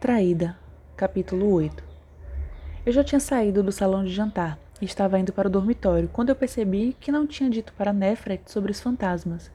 Traída, 0.00 0.56
capítulo 0.96 1.52
8 1.54 1.82
Eu 2.86 2.92
já 2.92 3.02
tinha 3.02 3.18
saído 3.18 3.64
do 3.64 3.72
salão 3.72 4.04
de 4.04 4.12
jantar 4.12 4.56
e 4.80 4.84
estava 4.84 5.18
indo 5.18 5.32
para 5.32 5.48
o 5.48 5.50
dormitório 5.50 6.08
quando 6.12 6.28
eu 6.28 6.36
percebi 6.36 6.96
que 7.00 7.10
não 7.10 7.26
tinha 7.26 7.50
dito 7.50 7.72
para 7.72 7.92
Nefret 7.92 8.42
sobre 8.46 8.70
os 8.70 8.78
fantasmas. 8.78 9.50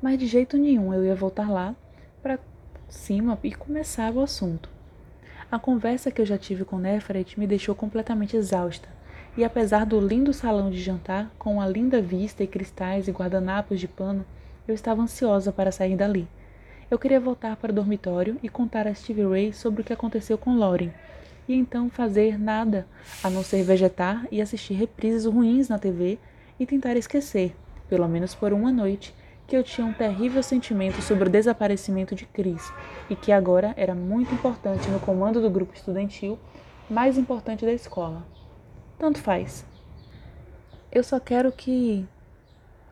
Mas 0.00 0.18
de 0.18 0.26
jeito 0.26 0.56
nenhum 0.56 0.94
eu 0.94 1.04
ia 1.04 1.14
voltar 1.14 1.50
lá 1.50 1.76
para 2.22 2.38
cima 2.88 3.38
e 3.44 3.52
começar 3.52 4.10
o 4.14 4.22
assunto. 4.22 4.70
A 5.52 5.58
conversa 5.58 6.10
que 6.10 6.22
eu 6.22 6.26
já 6.26 6.38
tive 6.38 6.64
com 6.64 6.78
Nefret 6.78 7.38
me 7.38 7.46
deixou 7.46 7.74
completamente 7.74 8.38
exausta, 8.38 8.88
e 9.36 9.44
apesar 9.44 9.84
do 9.84 10.00
lindo 10.00 10.32
salão 10.32 10.70
de 10.70 10.80
jantar, 10.80 11.30
com 11.38 11.56
uma 11.56 11.68
linda 11.68 12.00
vista 12.00 12.42
e 12.42 12.46
cristais 12.46 13.06
e 13.06 13.12
guardanapos 13.12 13.78
de 13.78 13.86
pano, 13.86 14.24
eu 14.66 14.74
estava 14.74 15.02
ansiosa 15.02 15.52
para 15.52 15.70
sair 15.70 15.94
dali. 15.94 16.26
Eu 16.94 16.98
queria 17.00 17.18
voltar 17.18 17.56
para 17.56 17.72
o 17.72 17.74
dormitório 17.74 18.38
e 18.40 18.48
contar 18.48 18.86
a 18.86 18.94
Stevie 18.94 19.26
Ray 19.26 19.52
sobre 19.52 19.82
o 19.82 19.84
que 19.84 19.92
aconteceu 19.92 20.38
com 20.38 20.56
Lauren, 20.56 20.92
e 21.48 21.52
então 21.52 21.90
fazer 21.90 22.38
nada 22.38 22.86
a 23.20 23.28
não 23.28 23.42
ser 23.42 23.64
vegetar 23.64 24.28
e 24.30 24.40
assistir 24.40 24.74
reprises 24.74 25.24
ruins 25.24 25.68
na 25.68 25.76
TV 25.76 26.20
e 26.56 26.64
tentar 26.64 26.96
esquecer, 26.96 27.52
pelo 27.88 28.06
menos 28.06 28.32
por 28.32 28.52
uma 28.52 28.70
noite, 28.70 29.12
que 29.44 29.56
eu 29.56 29.64
tinha 29.64 29.84
um 29.84 29.92
terrível 29.92 30.40
sentimento 30.40 31.02
sobre 31.02 31.28
o 31.28 31.32
desaparecimento 31.32 32.14
de 32.14 32.26
Chris 32.26 32.72
e 33.10 33.16
que 33.16 33.32
agora 33.32 33.74
era 33.76 33.92
muito 33.92 34.32
importante 34.32 34.88
no 34.88 35.00
comando 35.00 35.42
do 35.42 35.50
grupo 35.50 35.74
estudantil 35.74 36.38
mais 36.88 37.18
importante 37.18 37.64
da 37.64 37.72
escola. 37.72 38.24
Tanto 39.00 39.18
faz. 39.18 39.66
Eu 40.92 41.02
só 41.02 41.18
quero 41.18 41.50
que 41.50 42.06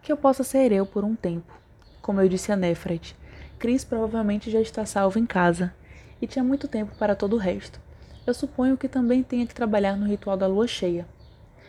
que 0.02 0.10
eu 0.10 0.16
possa 0.16 0.42
ser 0.42 0.72
eu 0.72 0.84
por 0.84 1.04
um 1.04 1.14
tempo, 1.14 1.52
como 2.00 2.20
eu 2.20 2.28
disse 2.28 2.50
a 2.50 2.56
Nefret, 2.56 3.14
Chris 3.62 3.84
provavelmente 3.84 4.50
já 4.50 4.60
está 4.60 4.84
salvo 4.84 5.20
em 5.20 5.24
casa 5.24 5.72
e 6.20 6.26
tinha 6.26 6.42
muito 6.42 6.66
tempo 6.66 6.96
para 6.98 7.14
todo 7.14 7.34
o 7.34 7.38
resto. 7.38 7.78
Eu 8.26 8.34
suponho 8.34 8.76
que 8.76 8.88
também 8.88 9.22
tenha 9.22 9.46
que 9.46 9.54
trabalhar 9.54 9.96
no 9.96 10.04
ritual 10.04 10.36
da 10.36 10.48
lua 10.48 10.66
cheia. 10.66 11.06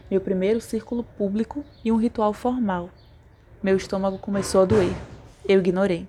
Meu 0.09 0.19
primeiro 0.19 0.59
círculo 0.59 1.03
público 1.03 1.63
e 1.85 1.91
um 1.91 1.97
ritual 1.97 2.33
formal. 2.33 2.89
Meu 3.61 3.77
estômago 3.77 4.17
começou 4.17 4.63
a 4.63 4.65
doer. 4.65 4.95
Eu 5.47 5.59
ignorei. 5.59 6.07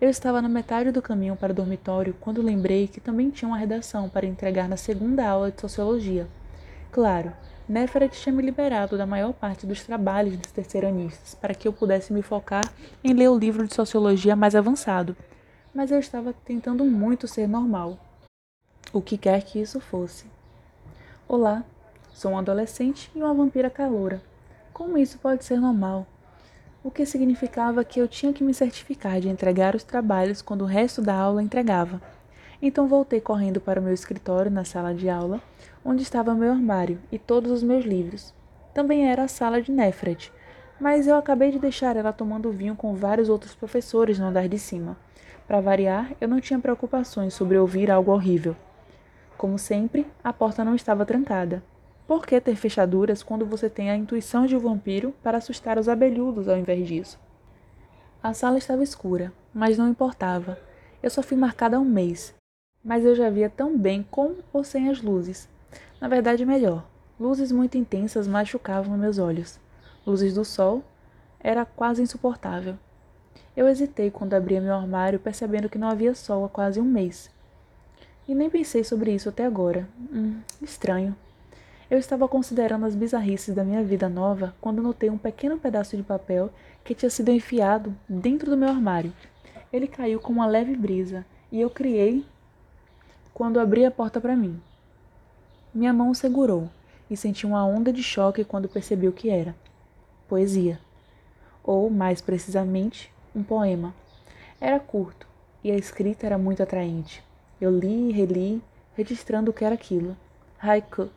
Eu 0.00 0.10
estava 0.10 0.42
na 0.42 0.48
metade 0.48 0.90
do 0.90 1.00
caminho 1.00 1.36
para 1.36 1.52
o 1.52 1.54
dormitório 1.54 2.16
quando 2.20 2.42
lembrei 2.42 2.88
que 2.88 3.00
também 3.00 3.30
tinha 3.30 3.48
uma 3.48 3.58
redação 3.58 4.08
para 4.08 4.26
entregar 4.26 4.68
na 4.68 4.76
segunda 4.76 5.24
aula 5.24 5.52
de 5.52 5.60
sociologia. 5.60 6.26
Claro, 6.90 7.32
Neferet 7.68 8.20
tinha 8.20 8.34
me 8.34 8.42
liberado 8.42 8.98
da 8.98 9.06
maior 9.06 9.32
parte 9.32 9.66
dos 9.66 9.82
trabalhos 9.84 10.36
dos 10.36 10.50
terceiranistas 10.50 11.34
para 11.34 11.54
que 11.54 11.68
eu 11.68 11.72
pudesse 11.72 12.12
me 12.12 12.20
focar 12.20 12.64
em 13.04 13.12
ler 13.12 13.28
o 13.28 13.38
livro 13.38 13.66
de 13.66 13.74
sociologia 13.74 14.34
mais 14.34 14.56
avançado, 14.56 15.16
mas 15.72 15.90
eu 15.90 15.98
estava 15.98 16.34
tentando 16.44 16.84
muito 16.84 17.28
ser 17.28 17.46
normal. 17.46 17.98
O 18.92 19.00
que 19.00 19.16
quer 19.16 19.42
que 19.42 19.60
isso 19.60 19.80
fosse. 19.80 20.26
Olá, 21.28 21.64
sou 22.12 22.32
um 22.32 22.38
adolescente 22.38 23.10
e 23.14 23.22
uma 23.22 23.32
vampira 23.32 23.70
caloura. 23.70 24.20
Como 24.72 24.98
isso 24.98 25.18
pode 25.18 25.44
ser 25.44 25.60
normal? 25.60 26.06
O 26.82 26.90
que 26.90 27.06
significava 27.06 27.84
que 27.84 28.00
eu 28.00 28.08
tinha 28.08 28.32
que 28.32 28.42
me 28.42 28.52
certificar 28.52 29.20
de 29.20 29.28
entregar 29.28 29.76
os 29.76 29.84
trabalhos 29.84 30.42
quando 30.42 30.62
o 30.62 30.66
resto 30.66 31.00
da 31.00 31.14
aula 31.14 31.42
entregava. 31.42 32.02
Então 32.64 32.86
voltei 32.86 33.20
correndo 33.20 33.60
para 33.60 33.80
o 33.80 33.82
meu 33.82 33.92
escritório 33.92 34.48
na 34.48 34.64
sala 34.64 34.94
de 34.94 35.08
aula, 35.08 35.42
onde 35.84 36.04
estava 36.04 36.32
meu 36.32 36.52
armário 36.52 37.00
e 37.10 37.18
todos 37.18 37.50
os 37.50 37.60
meus 37.60 37.84
livros. 37.84 38.32
Também 38.72 39.10
era 39.10 39.24
a 39.24 39.28
sala 39.28 39.60
de 39.60 39.72
Nefret, 39.72 40.32
mas 40.80 41.08
eu 41.08 41.16
acabei 41.16 41.50
de 41.50 41.58
deixar 41.58 41.96
ela 41.96 42.12
tomando 42.12 42.52
vinho 42.52 42.76
com 42.76 42.94
vários 42.94 43.28
outros 43.28 43.52
professores 43.52 44.16
no 44.16 44.26
andar 44.26 44.48
de 44.48 44.60
cima. 44.60 44.96
Para 45.44 45.60
variar, 45.60 46.12
eu 46.20 46.28
não 46.28 46.40
tinha 46.40 46.60
preocupações 46.60 47.34
sobre 47.34 47.58
ouvir 47.58 47.90
algo 47.90 48.12
horrível. 48.12 48.54
Como 49.36 49.58
sempre, 49.58 50.06
a 50.22 50.32
porta 50.32 50.64
não 50.64 50.76
estava 50.76 51.04
trancada. 51.04 51.64
Por 52.06 52.24
que 52.24 52.40
ter 52.40 52.54
fechaduras 52.54 53.24
quando 53.24 53.44
você 53.44 53.68
tem 53.68 53.90
a 53.90 53.96
intuição 53.96 54.46
de 54.46 54.54
um 54.54 54.60
vampiro 54.60 55.12
para 55.20 55.38
assustar 55.38 55.78
os 55.78 55.88
abelhudos 55.88 56.48
ao 56.48 56.56
invés 56.56 56.86
disso? 56.86 57.18
A 58.22 58.32
sala 58.32 58.58
estava 58.58 58.84
escura, 58.84 59.32
mas 59.52 59.76
não 59.76 59.88
importava. 59.88 60.56
Eu 61.02 61.10
só 61.10 61.24
fui 61.24 61.36
marcada 61.36 61.76
há 61.76 61.80
um 61.80 61.84
mês 61.84 62.32
mas 62.84 63.04
eu 63.04 63.14
já 63.14 63.30
via 63.30 63.48
tão 63.48 63.76
bem 63.76 64.04
com 64.10 64.36
ou 64.52 64.64
sem 64.64 64.88
as 64.88 65.00
luzes. 65.00 65.48
Na 66.00 66.08
verdade, 66.08 66.44
melhor. 66.44 66.84
Luzes 67.18 67.52
muito 67.52 67.78
intensas 67.78 68.26
machucavam 68.26 68.96
meus 68.96 69.18
olhos. 69.18 69.58
Luzes 70.06 70.34
do 70.34 70.44
sol 70.44 70.82
era 71.38 71.64
quase 71.64 72.02
insuportável. 72.02 72.76
Eu 73.56 73.68
hesitei 73.68 74.10
quando 74.10 74.34
abria 74.34 74.60
meu 74.60 74.74
armário, 74.74 75.20
percebendo 75.20 75.68
que 75.68 75.78
não 75.78 75.88
havia 75.88 76.14
sol 76.14 76.44
há 76.44 76.48
quase 76.48 76.80
um 76.80 76.84
mês. 76.84 77.30
E 78.26 78.34
nem 78.34 78.48
pensei 78.48 78.82
sobre 78.82 79.12
isso 79.12 79.28
até 79.28 79.44
agora. 79.44 79.86
Hum, 80.12 80.40
estranho. 80.60 81.14
Eu 81.90 81.98
estava 81.98 82.26
considerando 82.26 82.86
as 82.86 82.94
bizarrices 82.94 83.54
da 83.54 83.62
minha 83.62 83.84
vida 83.84 84.08
nova 84.08 84.54
quando 84.60 84.82
notei 84.82 85.10
um 85.10 85.18
pequeno 85.18 85.58
pedaço 85.58 85.96
de 85.96 86.02
papel 86.02 86.50
que 86.82 86.94
tinha 86.94 87.10
sido 87.10 87.30
enfiado 87.30 87.94
dentro 88.08 88.50
do 88.50 88.56
meu 88.56 88.70
armário. 88.70 89.12
Ele 89.70 89.86
caiu 89.86 90.18
com 90.18 90.32
uma 90.32 90.46
leve 90.46 90.74
brisa 90.74 91.26
e 91.50 91.60
eu 91.60 91.68
criei 91.68 92.24
quando 93.34 93.58
abri 93.58 93.84
a 93.84 93.90
porta 93.90 94.20
para 94.20 94.36
mim. 94.36 94.60
Minha 95.74 95.92
mão 95.92 96.12
segurou 96.12 96.68
e 97.10 97.16
senti 97.16 97.46
uma 97.46 97.64
onda 97.64 97.92
de 97.92 98.02
choque 98.02 98.44
quando 98.44 98.68
percebi 98.68 99.08
o 99.08 99.12
que 99.12 99.30
era. 99.30 99.54
Poesia. 100.28 100.78
Ou, 101.64 101.90
mais 101.90 102.20
precisamente, 102.20 103.12
um 103.34 103.42
poema. 103.42 103.94
Era 104.60 104.78
curto 104.78 105.26
e 105.64 105.70
a 105.70 105.76
escrita 105.76 106.26
era 106.26 106.36
muito 106.36 106.62
atraente. 106.62 107.22
Eu 107.60 107.70
li 107.78 108.10
e 108.10 108.12
reli, 108.12 108.62
registrando 108.96 109.50
o 109.50 109.54
que 109.54 109.64
era 109.64 109.74
aquilo. 109.74 110.16
Haiku. 110.60 111.08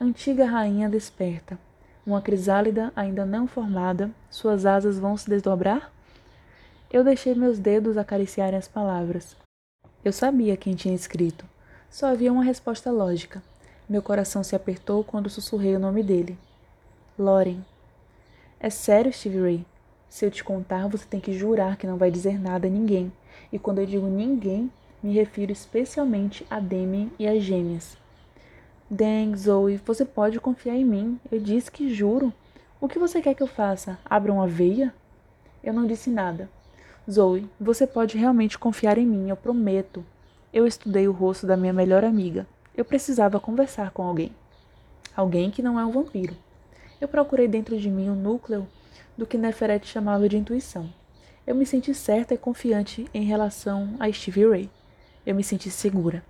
Antiga 0.00 0.44
rainha 0.44 0.88
desperta. 0.88 1.58
Uma 2.06 2.20
crisálida 2.20 2.92
ainda 2.94 3.24
não 3.24 3.46
formada, 3.46 4.10
suas 4.30 4.66
asas 4.66 4.98
vão 4.98 5.16
se 5.16 5.28
desdobrar? 5.28 5.90
Eu 6.92 7.02
deixei 7.02 7.34
meus 7.34 7.58
dedos 7.58 7.96
acariciarem 7.96 8.58
as 8.58 8.68
palavras. 8.68 9.43
Eu 10.04 10.12
sabia 10.12 10.54
quem 10.54 10.74
tinha 10.74 10.94
escrito. 10.94 11.46
Só 11.90 12.08
havia 12.08 12.30
uma 12.30 12.44
resposta 12.44 12.90
lógica. 12.90 13.42
Meu 13.88 14.02
coração 14.02 14.44
se 14.44 14.54
apertou 14.54 15.02
quando 15.02 15.30
sussurrei 15.30 15.74
o 15.74 15.78
nome 15.78 16.02
dele. 16.02 16.36
Loren. 17.18 17.64
É 18.60 18.68
sério, 18.68 19.10
Steve 19.10 19.40
Ray? 19.40 19.66
Se 20.06 20.26
eu 20.26 20.30
te 20.30 20.44
contar, 20.44 20.88
você 20.88 21.06
tem 21.06 21.20
que 21.20 21.32
jurar 21.32 21.78
que 21.78 21.86
não 21.86 21.96
vai 21.96 22.10
dizer 22.10 22.38
nada 22.38 22.66
a 22.66 22.70
ninguém. 22.70 23.10
E 23.50 23.58
quando 23.58 23.78
eu 23.78 23.86
digo 23.86 24.06
ninguém, 24.06 24.70
me 25.02 25.14
refiro 25.14 25.50
especialmente 25.50 26.46
a 26.50 26.60
Damien 26.60 27.10
e 27.18 27.26
as 27.26 27.42
gêmeas. 27.42 27.96
Dang, 28.90 29.34
Zoe, 29.34 29.80
você 29.86 30.04
pode 30.04 30.38
confiar 30.38 30.76
em 30.76 30.84
mim. 30.84 31.18
Eu 31.32 31.40
disse 31.40 31.70
que 31.70 31.94
juro. 31.94 32.30
O 32.78 32.88
que 32.88 32.98
você 32.98 33.22
quer 33.22 33.34
que 33.34 33.42
eu 33.42 33.46
faça? 33.46 33.98
Abra 34.04 34.30
uma 34.30 34.46
veia? 34.46 34.94
Eu 35.62 35.72
não 35.72 35.86
disse 35.86 36.10
nada. 36.10 36.50
Zoe, 37.10 37.46
você 37.60 37.86
pode 37.86 38.16
realmente 38.16 38.58
confiar 38.58 38.96
em 38.96 39.06
mim, 39.06 39.28
eu 39.28 39.36
prometo. 39.36 40.04
Eu 40.52 40.66
estudei 40.66 41.06
o 41.06 41.12
rosto 41.12 41.46
da 41.46 41.56
minha 41.56 41.72
melhor 41.72 42.02
amiga. 42.02 42.46
Eu 42.74 42.84
precisava 42.84 43.38
conversar 43.38 43.90
com 43.90 44.02
alguém. 44.02 44.32
Alguém 45.14 45.50
que 45.50 45.62
não 45.62 45.78
é 45.78 45.84
um 45.84 45.92
vampiro. 45.92 46.34
Eu 47.00 47.06
procurei 47.06 47.46
dentro 47.46 47.78
de 47.78 47.90
mim 47.90 48.08
o 48.08 48.14
núcleo 48.14 48.66
do 49.18 49.26
que 49.26 49.36
Neferet 49.36 49.86
chamava 49.86 50.28
de 50.28 50.38
intuição. 50.38 50.90
Eu 51.46 51.54
me 51.54 51.66
senti 51.66 51.92
certa 51.92 52.32
e 52.32 52.38
confiante 52.38 53.06
em 53.12 53.24
relação 53.24 53.94
a 54.00 54.10
Stevie 54.10 54.48
Ray. 54.48 54.70
Eu 55.26 55.34
me 55.34 55.44
senti 55.44 55.70
segura. 55.70 56.24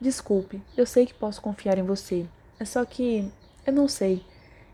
Desculpe, 0.00 0.60
eu 0.76 0.84
sei 0.84 1.06
que 1.06 1.14
posso 1.14 1.40
confiar 1.40 1.78
em 1.78 1.84
você. 1.84 2.26
É 2.58 2.64
só 2.64 2.84
que 2.84 3.30
eu 3.64 3.72
não 3.72 3.86
sei. 3.86 4.24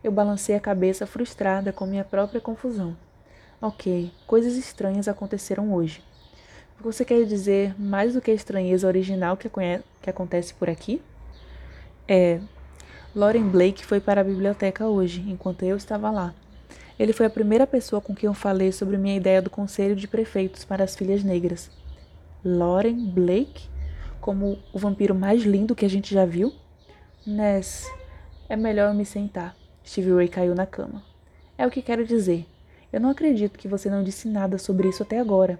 Eu 0.03 0.11
balancei 0.11 0.55
a 0.55 0.59
cabeça 0.59 1.05
frustrada 1.05 1.71
com 1.71 1.85
minha 1.85 2.03
própria 2.03 2.41
confusão. 2.41 2.97
Ok, 3.61 4.09
coisas 4.25 4.55
estranhas 4.55 5.09
aconteceram 5.09 5.73
hoje. 5.73 6.01
Você 6.79 7.03
quer 7.03 7.25
dizer 7.25 7.75
mais 7.77 8.13
do 8.13 8.21
que 8.21 8.31
a 8.31 8.33
estranheza 8.33 8.87
original 8.87 9.35
que, 9.35 9.49
que 10.01 10.09
acontece 10.09 10.53
por 10.53 10.69
aqui? 10.69 11.01
É. 12.07 12.39
Lauren 13.13 13.49
Blake 13.49 13.85
foi 13.85 13.99
para 13.99 14.21
a 14.21 14.23
biblioteca 14.23 14.87
hoje, 14.87 15.25
enquanto 15.27 15.63
eu 15.63 15.75
estava 15.75 16.09
lá. 16.09 16.33
Ele 16.97 17.11
foi 17.11 17.25
a 17.25 17.29
primeira 17.29 17.67
pessoa 17.67 18.01
com 18.01 18.15
quem 18.15 18.27
eu 18.27 18.33
falei 18.33 18.71
sobre 18.71 18.97
minha 18.97 19.17
ideia 19.17 19.41
do 19.41 19.49
conselho 19.49 19.93
de 19.93 20.07
prefeitos 20.07 20.63
para 20.63 20.85
as 20.85 20.95
filhas 20.95 21.21
negras. 21.21 21.69
Lauren 22.41 23.07
Blake? 23.07 23.67
Como 24.21 24.57
o 24.71 24.79
vampiro 24.79 25.13
mais 25.13 25.43
lindo 25.43 25.75
que 25.75 25.85
a 25.85 25.89
gente 25.89 26.13
já 26.13 26.25
viu? 26.25 26.53
Ness, 27.27 27.85
é 28.47 28.55
melhor 28.55 28.89
eu 28.89 28.93
me 28.93 29.03
sentar. 29.03 29.53
Stevie 29.85 30.13
Ray 30.13 30.27
caiu 30.29 30.55
na 30.55 30.65
cama. 30.65 31.03
É 31.57 31.67
o 31.67 31.69
que 31.69 31.81
quero 31.81 32.05
dizer. 32.05 32.45
Eu 32.91 32.99
não 32.99 33.09
acredito 33.09 33.57
que 33.57 33.67
você 33.67 33.89
não 33.89 34.03
disse 34.03 34.27
nada 34.27 34.57
sobre 34.57 34.89
isso 34.89 35.03
até 35.03 35.19
agora. 35.19 35.59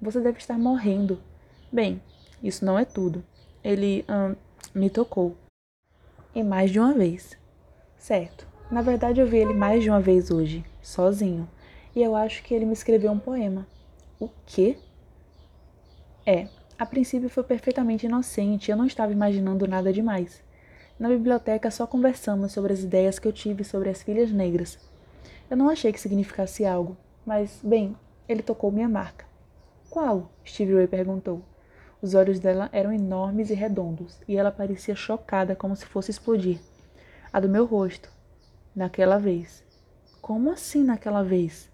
Você 0.00 0.20
deve 0.20 0.38
estar 0.38 0.58
morrendo. 0.58 1.20
Bem, 1.70 2.00
isso 2.42 2.64
não 2.64 2.78
é 2.78 2.84
tudo. 2.84 3.22
Ele 3.62 4.04
hum, 4.08 4.34
me 4.74 4.88
tocou. 4.88 5.36
E 6.34 6.42
mais 6.42 6.70
de 6.70 6.80
uma 6.80 6.94
vez. 6.94 7.36
Certo. 7.98 8.46
Na 8.70 8.82
verdade, 8.82 9.20
eu 9.20 9.26
vi 9.26 9.38
ele 9.38 9.52
mais 9.52 9.82
de 9.82 9.90
uma 9.90 10.00
vez 10.00 10.30
hoje, 10.30 10.64
sozinho. 10.80 11.48
E 11.94 12.02
eu 12.02 12.16
acho 12.16 12.42
que 12.42 12.54
ele 12.54 12.64
me 12.64 12.72
escreveu 12.72 13.10
um 13.10 13.18
poema. 13.18 13.66
O 14.18 14.28
quê? 14.46 14.78
É, 16.24 16.48
A 16.78 16.86
princípio 16.86 17.28
foi 17.28 17.42
perfeitamente 17.42 18.06
inocente, 18.06 18.70
eu 18.70 18.76
não 18.76 18.86
estava 18.86 19.12
imaginando 19.12 19.68
nada 19.68 19.92
demais. 19.92 20.42
Na 20.98 21.08
biblioteca 21.08 21.70
só 21.70 21.86
conversamos 21.86 22.52
sobre 22.52 22.72
as 22.72 22.80
ideias 22.80 23.18
que 23.18 23.28
eu 23.28 23.32
tive 23.32 23.64
sobre 23.64 23.90
as 23.90 24.02
filhas 24.02 24.30
negras. 24.32 24.78
Eu 25.50 25.56
não 25.56 25.68
achei 25.68 25.92
que 25.92 26.00
significasse 26.00 26.64
algo, 26.64 26.96
mas, 27.26 27.58
bem, 27.60 27.96
ele 28.28 28.40
tocou 28.40 28.70
minha 28.70 28.88
marca. 28.88 29.26
Qual? 29.90 30.30
Stevie 30.46 30.76
Ray 30.76 30.86
perguntou. 30.86 31.42
Os 32.00 32.14
olhos 32.14 32.38
dela 32.38 32.70
eram 32.72 32.92
enormes 32.92 33.50
e 33.50 33.54
redondos, 33.54 34.20
e 34.28 34.36
ela 34.36 34.52
parecia 34.52 34.94
chocada, 34.94 35.56
como 35.56 35.74
se 35.74 35.84
fosse 35.84 36.12
explodir. 36.12 36.60
A 37.32 37.40
do 37.40 37.48
meu 37.48 37.66
rosto. 37.66 38.08
Naquela 38.76 39.18
vez. 39.18 39.64
Como 40.22 40.52
assim 40.52 40.84
naquela 40.84 41.24
vez? 41.24 41.68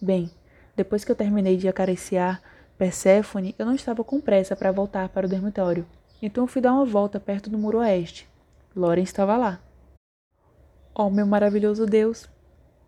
Bem, 0.00 0.30
depois 0.74 1.04
que 1.04 1.12
eu 1.12 1.16
terminei 1.16 1.58
de 1.58 1.68
acariciar 1.68 2.42
Perséfone, 2.78 3.54
eu 3.58 3.66
não 3.66 3.74
estava 3.74 4.02
com 4.02 4.20
pressa 4.20 4.56
para 4.56 4.72
voltar 4.72 5.10
para 5.10 5.26
o 5.26 5.28
dormitório, 5.28 5.86
então 6.22 6.44
eu 6.44 6.48
fui 6.48 6.62
dar 6.62 6.72
uma 6.72 6.86
volta 6.86 7.20
perto 7.20 7.50
do 7.50 7.58
muro 7.58 7.78
oeste. 7.78 8.26
Loren 8.74 9.02
estava 9.02 9.36
lá. 9.36 9.60
Oh, 10.94 11.10
meu 11.10 11.26
maravilhoso 11.26 11.84
Deus! 11.84 12.28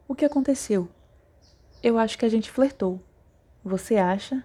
O 0.07 0.15
que 0.15 0.27
aconteceu? 0.27 0.87
Eu 1.83 1.97
acho 1.99 2.19
que 2.19 2.27
a 2.27 2.29
gente 2.29 2.51
flertou. 2.51 3.01
Você 3.65 3.97
acha? 3.97 4.45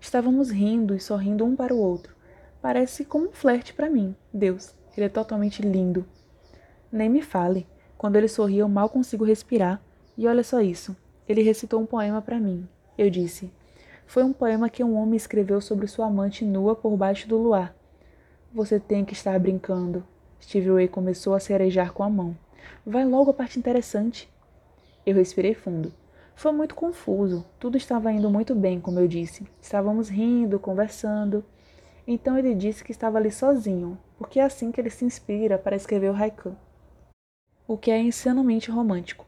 Estávamos 0.00 0.50
rindo 0.50 0.94
e 0.94 1.00
sorrindo 1.00 1.44
um 1.44 1.56
para 1.56 1.74
o 1.74 1.78
outro. 1.78 2.14
Parece 2.62 3.04
como 3.04 3.26
um 3.26 3.32
flerte 3.32 3.74
para 3.74 3.90
mim. 3.90 4.14
Deus, 4.32 4.72
ele 4.96 5.06
é 5.06 5.08
totalmente 5.08 5.62
lindo. 5.62 6.06
Nem 6.92 7.08
me 7.08 7.22
fale. 7.22 7.66
Quando 7.98 8.14
ele 8.14 8.28
sorri, 8.28 8.58
eu 8.58 8.68
mal 8.68 8.88
consigo 8.88 9.24
respirar. 9.24 9.82
E 10.16 10.28
olha 10.28 10.44
só 10.44 10.60
isso. 10.60 10.96
Ele 11.28 11.42
recitou 11.42 11.80
um 11.80 11.86
poema 11.86 12.22
para 12.22 12.38
mim. 12.38 12.68
Eu 12.96 13.10
disse: 13.10 13.52
Foi 14.06 14.22
um 14.22 14.32
poema 14.32 14.70
que 14.70 14.84
um 14.84 14.94
homem 14.94 15.16
escreveu 15.16 15.60
sobre 15.60 15.88
sua 15.88 16.06
amante 16.06 16.44
nua 16.44 16.76
por 16.76 16.96
baixo 16.96 17.26
do 17.28 17.36
luar. 17.36 17.74
Você 18.52 18.78
tem 18.78 19.04
que 19.04 19.12
estar 19.12 19.40
brincando. 19.40 20.04
Steve 20.40 20.70
Ray 20.70 20.86
começou 20.86 21.34
a 21.34 21.40
cerejar 21.40 21.92
com 21.92 22.04
a 22.04 22.08
mão. 22.08 22.36
Vai 22.86 23.04
logo 23.04 23.32
a 23.32 23.34
parte 23.34 23.58
interessante. 23.58 24.32
Eu 25.06 25.14
respirei 25.14 25.54
fundo. 25.54 25.92
Foi 26.34 26.52
muito 26.52 26.74
confuso. 26.74 27.44
Tudo 27.58 27.76
estava 27.76 28.10
indo 28.10 28.28
muito 28.30 28.54
bem, 28.54 28.80
como 28.80 28.98
eu 28.98 29.06
disse. 29.06 29.46
Estávamos 29.60 30.08
rindo, 30.08 30.58
conversando. 30.58 31.44
Então 32.06 32.36
ele 32.36 32.54
disse 32.54 32.84
que 32.84 32.90
estava 32.90 33.18
ali 33.18 33.30
sozinho, 33.30 33.98
porque 34.18 34.38
é 34.38 34.44
assim 34.44 34.70
que 34.70 34.80
ele 34.80 34.90
se 34.90 35.04
inspira 35.04 35.58
para 35.58 35.76
escrever 35.76 36.10
o 36.10 36.14
haiku. 36.14 36.54
O 37.66 37.78
que 37.78 37.90
é 37.90 37.98
insanamente 37.98 38.70
romântico. 38.70 39.26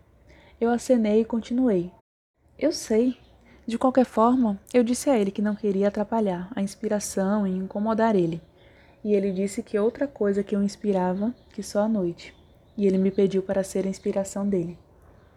Eu 0.61 0.71
acenei 0.71 1.21
e 1.21 1.25
continuei. 1.25 1.91
Eu 2.59 2.73
sei. 2.73 3.17
De 3.67 3.79
qualquer 3.79 4.05
forma, 4.05 4.61
eu 4.73 4.85
disse 4.85 5.11
a 5.11 5.19
ele 5.19 5.31
que 5.31 5.43
não 5.43 5.57
queria 5.57 5.89
atrapalhar 5.89 6.51
a 6.55 6.63
inspiração 6.63 7.47
e 7.47 7.51
incomodar 7.51 8.15
ele. 8.15 8.41
E 9.03 9.15
ele 9.15 9.33
disse 9.33 9.63
que 9.63 9.79
outra 9.79 10.07
coisa 10.07 10.43
que 10.43 10.57
o 10.57 10.63
inspirava 10.63 11.35
que 11.53 11.63
só 11.63 11.81
a 11.81 11.89
noite. 11.89 12.35
E 12.77 12.87
ele 12.87 12.99
me 12.99 13.11
pediu 13.11 13.43
para 13.43 13.65
ser 13.65 13.87
a 13.87 13.91
inspiração 13.91 14.49
dele. 14.49 14.79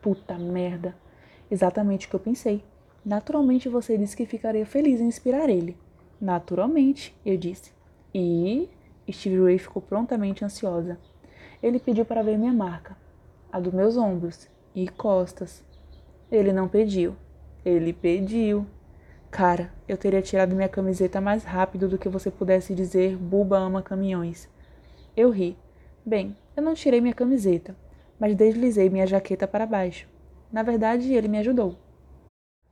Puta 0.02 0.38
merda! 0.38 0.96
Exatamente 1.52 2.08
o 2.08 2.10
que 2.10 2.16
eu 2.16 2.20
pensei. 2.20 2.64
Naturalmente 3.04 3.68
você 3.70 3.98
disse 3.98 4.16
que 4.16 4.26
ficaria 4.26 4.66
feliz 4.66 5.00
em 5.00 5.08
inspirar 5.08 5.50
ele. 5.50 5.78
Naturalmente, 6.22 7.16
eu 7.26 7.38
disse. 7.38 7.72
E 8.14 8.70
Steve 9.12 9.42
Ray 9.42 9.58
ficou 9.58 9.82
prontamente 9.82 10.44
ansiosa. 10.44 11.00
Ele 11.62 11.80
pediu 11.80 12.06
para 12.06 12.22
ver 12.22 12.38
minha 12.38 12.54
marca, 12.54 12.96
a 13.52 13.60
dos 13.60 13.74
meus 13.74 13.98
ombros 13.98 14.48
e 14.76 14.88
costas. 14.88 15.64
Ele 16.32 16.54
não 16.54 16.68
pediu. 16.68 17.16
Ele 17.66 17.92
pediu. 17.92 18.66
Cara, 19.32 19.72
eu 19.88 19.98
teria 19.98 20.22
tirado 20.22 20.56
minha 20.56 20.70
camiseta 20.70 21.22
mais 21.22 21.44
rápido 21.44 21.88
do 21.88 21.98
que 21.98 22.10
você 22.10 22.32
pudesse 22.32 22.74
dizer 22.74 23.16
Buba 23.16 23.58
ama 23.58 23.82
caminhões. 23.82 24.50
Eu 25.16 25.30
ri. 25.30 25.58
Bem, 26.06 26.36
eu 26.56 26.64
não 26.64 26.74
tirei 26.74 27.02
minha 27.02 27.14
camiseta, 27.14 27.76
mas 28.20 28.36
deslizei 28.36 28.90
minha 28.90 29.08
jaqueta 29.08 29.48
para 29.48 29.66
baixo. 29.66 30.08
Na 30.52 30.64
verdade, 30.64 31.14
ele 31.14 31.28
me 31.28 31.38
ajudou. 31.38 31.76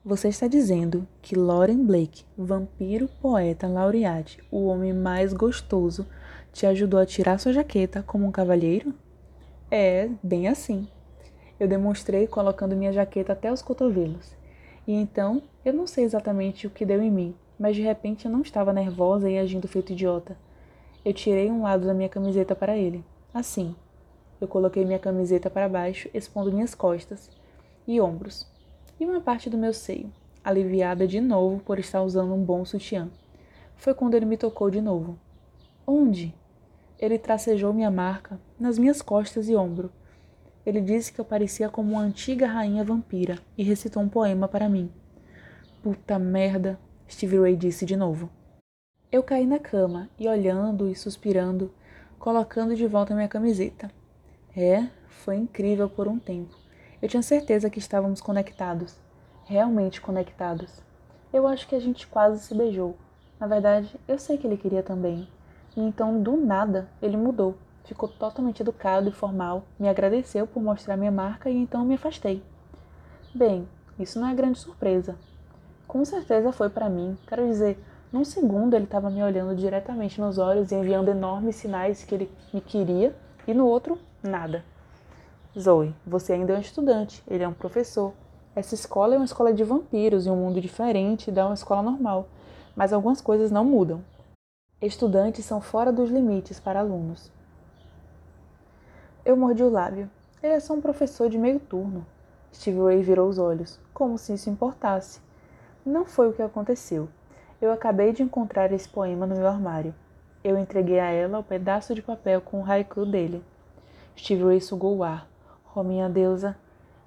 Você 0.04 0.30
está 0.30 0.48
dizendo 0.48 1.08
que 1.22 1.36
Lauren 1.36 1.84
Blake, 1.84 2.24
vampiro, 2.38 3.10
poeta, 3.22 3.68
laureate, 3.68 4.40
o 4.50 4.66
homem 4.66 4.94
mais 4.94 5.34
gostoso, 5.34 6.08
te 6.54 6.66
ajudou 6.66 7.00
a 7.00 7.06
tirar 7.06 7.38
sua 7.40 7.54
jaqueta 7.54 8.04
como 8.04 8.26
um 8.26 8.32
cavalheiro? 8.32 8.94
É, 9.70 10.10
bem 10.24 10.48
assim. 10.48 10.88
Eu 11.60 11.68
demonstrei 11.68 12.26
colocando 12.26 12.76
minha 12.76 12.94
jaqueta 12.94 13.34
até 13.34 13.52
os 13.52 13.62
cotovelos. 13.62 14.34
E 14.88 14.94
então, 14.94 15.42
eu 15.66 15.74
não 15.74 15.86
sei 15.86 16.06
exatamente 16.06 16.66
o 16.66 16.70
que 16.70 16.86
deu 16.86 17.02
em 17.02 17.12
mim, 17.12 17.36
mas 17.60 17.76
de 17.76 17.82
repente 17.82 18.26
eu 18.26 18.32
não 18.32 18.42
estava 18.42 18.72
nervosa 18.72 19.30
e 19.30 19.38
agindo 19.38 19.68
feito 19.68 19.92
idiota. 19.92 20.38
Eu 21.04 21.14
tirei 21.14 21.52
um 21.52 21.64
lado 21.64 21.86
da 21.86 21.94
minha 21.94 22.08
camiseta 22.10 22.56
para 22.56 22.78
ele. 22.78 23.04
Assim. 23.34 23.76
Eu 24.40 24.48
coloquei 24.48 24.86
minha 24.86 25.00
camiseta 25.00 25.50
para 25.50 25.68
baixo, 25.68 26.10
expondo 26.14 26.52
minhas 26.52 26.76
costas 26.76 27.30
e 27.88 28.00
ombros, 28.00 28.48
e 29.00 29.06
uma 29.06 29.20
parte 29.20 29.50
do 29.50 29.58
meu 29.58 29.74
seio, 29.74 30.12
aliviada 30.44 31.08
de 31.08 31.20
novo 31.20 31.60
por 31.64 31.80
estar 31.80 32.04
usando 32.04 32.34
um 32.34 32.44
bom 32.44 32.64
sutiã. 32.64 33.10
Foi 33.76 33.94
quando 33.94 34.16
ele 34.16 34.26
me 34.26 34.38
tocou 34.38 34.70
de 34.70 34.82
novo. 34.82 35.18
Onde? 35.86 36.36
Ele 37.00 37.18
tracejou 37.18 37.74
minha 37.74 37.92
marca 37.92 38.40
nas 38.60 38.78
minhas 38.78 39.02
costas 39.02 39.50
e 39.50 39.56
ombro. 39.56 39.92
Ele 40.66 40.82
disse 40.82 41.14
que 41.14 41.22
eu 41.22 41.26
parecia 41.26 41.70
como 41.70 41.94
uma 41.94 42.02
antiga 42.02 42.46
rainha 42.46 42.84
vampira 42.84 43.40
e 43.58 43.64
recitou 43.64 44.04
um 44.04 44.10
poema 44.10 44.48
para 44.48 44.68
mim. 44.68 44.92
Puta 45.82 46.20
merda, 46.20 46.80
Steve 47.10 47.40
Ray 47.40 47.56
disse 47.56 47.86
de 47.86 47.96
novo. 47.96 48.30
Eu 49.10 49.24
caí 49.24 49.46
na 49.46 49.60
cama 49.60 50.10
e 50.20 50.28
olhando 50.28 50.90
e 50.90 50.96
suspirando, 50.96 51.72
colocando 52.20 52.76
de 52.76 52.86
volta 52.86 53.16
minha 53.16 53.30
camiseta. 53.30 53.90
É, 54.60 54.88
foi 55.08 55.36
incrível 55.36 55.88
por 55.88 56.08
um 56.08 56.18
tempo. 56.18 56.56
Eu 57.00 57.08
tinha 57.08 57.22
certeza 57.22 57.70
que 57.70 57.78
estávamos 57.78 58.20
conectados, 58.20 58.98
realmente 59.46 60.02
conectados. 60.02 60.82
Eu 61.32 61.48
acho 61.48 61.68
que 61.68 61.76
a 61.76 61.80
gente 61.80 62.08
quase 62.08 62.44
se 62.44 62.56
beijou. 62.56 62.98
Na 63.40 63.46
verdade, 63.46 63.96
eu 64.08 64.18
sei 64.18 64.36
que 64.36 64.48
ele 64.48 64.58
queria 64.58 64.82
também. 64.82 65.28
E 65.76 65.80
então, 65.80 66.20
do 66.20 66.36
nada, 66.36 66.90
ele 67.04 67.16
mudou. 67.16 67.56
Ficou 67.86 68.10
totalmente 68.10 68.62
educado 68.62 69.10
e 69.10 69.12
formal, 69.12 69.62
me 69.80 69.88
agradeceu 69.88 70.48
por 70.48 70.64
mostrar 70.64 70.98
minha 70.98 71.12
marca 71.12 71.52
e 71.52 71.56
então 71.56 71.86
me 71.86 71.94
afastei. 71.94 72.42
Bem, 73.36 73.70
isso 74.00 74.20
não 74.20 74.28
é 74.28 74.34
grande 74.34 74.58
surpresa. 74.58 75.16
Com 75.88 76.04
certeza 76.04 76.52
foi 76.52 76.72
para 76.72 76.90
mim. 76.90 77.16
Quero 77.28 77.46
dizer, 77.46 77.80
num 78.12 78.26
segundo 78.26 78.74
ele 78.74 78.86
estava 78.86 79.12
me 79.12 79.22
olhando 79.22 79.56
diretamente 79.56 80.20
nos 80.20 80.40
olhos 80.40 80.72
e 80.72 80.76
enviando 80.76 81.12
enormes 81.12 81.58
sinais 81.58 82.04
que 82.04 82.16
ele 82.16 82.32
me 82.52 82.60
queria, 82.60 83.16
e 83.48 83.54
no 83.54 83.68
outro, 83.68 84.00
nada. 84.24 84.64
Zoe, 85.58 85.96
você 86.06 86.34
ainda 86.34 86.54
é 86.54 86.58
um 86.58 86.62
estudante, 86.62 87.24
ele 87.28 87.44
é 87.44 87.48
um 87.48 87.54
professor. 87.54 88.14
Essa 88.56 88.76
escola 88.76 89.16
é 89.16 89.18
uma 89.18 89.26
escola 89.26 89.54
de 89.54 89.64
vampiros 89.64 90.26
e 90.26 90.30
um 90.30 90.36
mundo 90.36 90.60
diferente 90.60 91.32
da 91.32 91.46
uma 91.46 91.54
escola 91.54 91.82
normal, 91.82 92.28
mas 92.76 92.94
algumas 92.94 93.22
coisas 93.22 93.52
não 93.52 93.66
mudam. 93.66 94.04
Estudantes 94.82 95.46
são 95.46 95.60
fora 95.60 95.92
dos 95.92 96.10
limites 96.10 96.60
para 96.60 96.80
alunos. 96.80 97.32
Eu 99.26 99.36
mordi 99.36 99.64
o 99.64 99.70
lábio. 99.70 100.10
Ele 100.42 100.54
é 100.54 100.60
só 100.60 100.74
um 100.74 100.82
professor 100.82 101.30
de 101.30 101.38
meio 101.38 101.60
turno. 101.60 102.06
Steve 102.54 102.80
Ray 102.80 103.02
virou 103.02 103.28
os 103.28 103.40
olhos, 103.40 103.80
como 103.94 104.18
se 104.18 104.34
isso 104.34 104.50
importasse. 104.50 105.20
Não 105.86 106.06
foi 106.06 106.30
o 106.30 106.34
que 106.34 106.42
aconteceu. 106.42 107.10
Eu 107.60 107.72
acabei 107.72 108.14
de 108.14 108.22
encontrar 108.22 108.72
esse 108.72 108.88
poema 108.88 109.26
no 109.26 109.36
meu 109.36 109.48
armário. 109.48 109.94
Eu 110.44 110.58
entreguei 110.58 111.00
a 111.00 111.10
ela 111.10 111.40
o 111.40 111.44
pedaço 111.44 111.96
de 111.96 112.02
papel 112.02 112.40
com 112.40 112.62
o 112.62 112.66
haiku 112.66 113.06
dele. 113.06 113.44
Steve 114.18 114.44
Ray 114.44 114.60
sugou 114.60 114.98
o 114.98 115.04
ar. 115.04 115.28
Oh, 115.76 115.84
minha 115.84 116.10
deusa, 116.10 116.58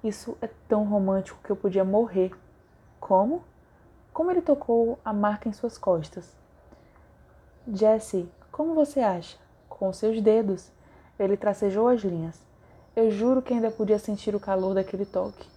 isso 0.01 0.37
é 0.41 0.47
tão 0.67 0.85
romântico 0.85 1.39
que 1.43 1.51
eu 1.51 1.55
podia 1.55 1.83
morrer. 1.83 2.31
Como? 2.99 3.43
Como 4.13 4.31
ele 4.31 4.41
tocou 4.41 4.97
a 5.03 5.11
marca 5.11 5.49
em 5.49 5.53
suas 5.53 5.77
costas? 5.77 6.35
Jesse, 7.67 8.31
como 8.51 8.73
você 8.73 9.01
acha? 9.01 9.37
Com 9.67 9.91
seus 9.91 10.21
dedos. 10.21 10.71
Ele 11.19 11.35
tracejou 11.35 11.89
as 11.89 12.01
linhas. 12.01 12.41
Eu 12.95 13.11
juro 13.11 13.41
que 13.41 13.53
ainda 13.53 13.69
podia 13.69 13.99
sentir 13.99 14.33
o 14.33 14.39
calor 14.39 14.73
daquele 14.73 15.05
toque. 15.05 15.47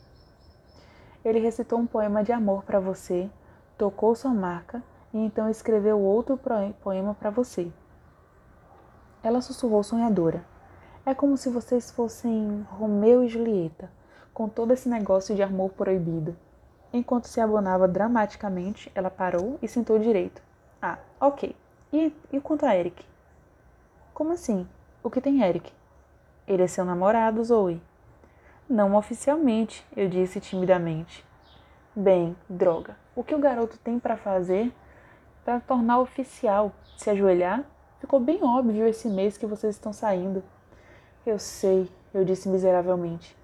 Ele 1.25 1.39
recitou 1.39 1.79
um 1.79 1.87
poema 1.87 2.23
de 2.23 2.33
amor 2.33 2.65
para 2.65 2.79
você, 2.79 3.31
tocou 3.79 4.15
sua 4.15 4.35
marca 4.35 4.83
e 5.13 5.19
então 5.19 5.49
escreveu 5.49 5.99
outro 6.01 6.39
poema 6.83 7.15
para 7.15 7.31
você. 7.31 7.73
Ela 9.23 9.41
sussurrou 9.41 9.83
sonhadora. 9.83 10.45
É 11.07 11.15
como 11.15 11.37
se 11.37 11.49
vocês 11.49 11.91
fossem 11.91 12.67
Romeu 12.71 13.23
e 13.23 13.29
Julieta, 13.29 13.91
com 14.33 14.49
todo 14.49 14.73
esse 14.73 14.89
negócio 14.89 15.35
de 15.35 15.43
amor 15.43 15.71
proibido. 15.71 16.37
Enquanto 16.93 17.27
se 17.27 17.41
abonava 17.41 17.87
dramaticamente, 17.87 18.91
ela 18.95 19.11
parou 19.11 19.59
e 19.61 19.69
sentou 19.69 19.99
direito. 19.99 20.43
Ah, 20.81 20.99
ok. 21.21 21.55
E, 21.93 22.13
e 22.33 22.41
quanto 22.41 22.65
a 22.65 22.77
Eric? 22.77 23.05
Como 24.13 24.33
assim? 24.33 24.67
O 25.03 25.11
que 25.11 25.21
tem 25.21 25.43
Eric? 25.43 25.73
Ele 26.47 26.63
é 26.63 26.67
seu 26.67 26.85
namorado, 26.85 27.45
Zoe. 27.45 27.83
Não 28.69 28.95
oficialmente, 28.95 29.87
eu 29.97 30.09
disse 30.09 30.41
timidamente. 30.41 31.25
Bem, 31.95 32.37
droga. 32.49 32.97
O 33.15 33.23
que 33.23 33.35
o 33.35 33.39
garoto 33.39 33.79
tem 33.79 33.99
para 33.99 34.17
fazer? 34.17 34.73
para 35.45 35.61
tornar 35.61 36.01
oficial, 36.01 36.73
se 36.97 37.11
ajoelhar. 37.11 37.65
Ficou 38.01 38.19
bem 38.19 38.43
óbvio 38.43 38.87
esse 38.87 39.09
mês 39.09 39.37
que 39.37 39.47
vocês 39.47 39.75
estão 39.75 39.93
saindo. 39.93 40.43
Eu 41.27 41.39
sei, 41.39 41.91
eu 42.13 42.23
disse 42.23 42.51
miseravelmente. 42.51 43.35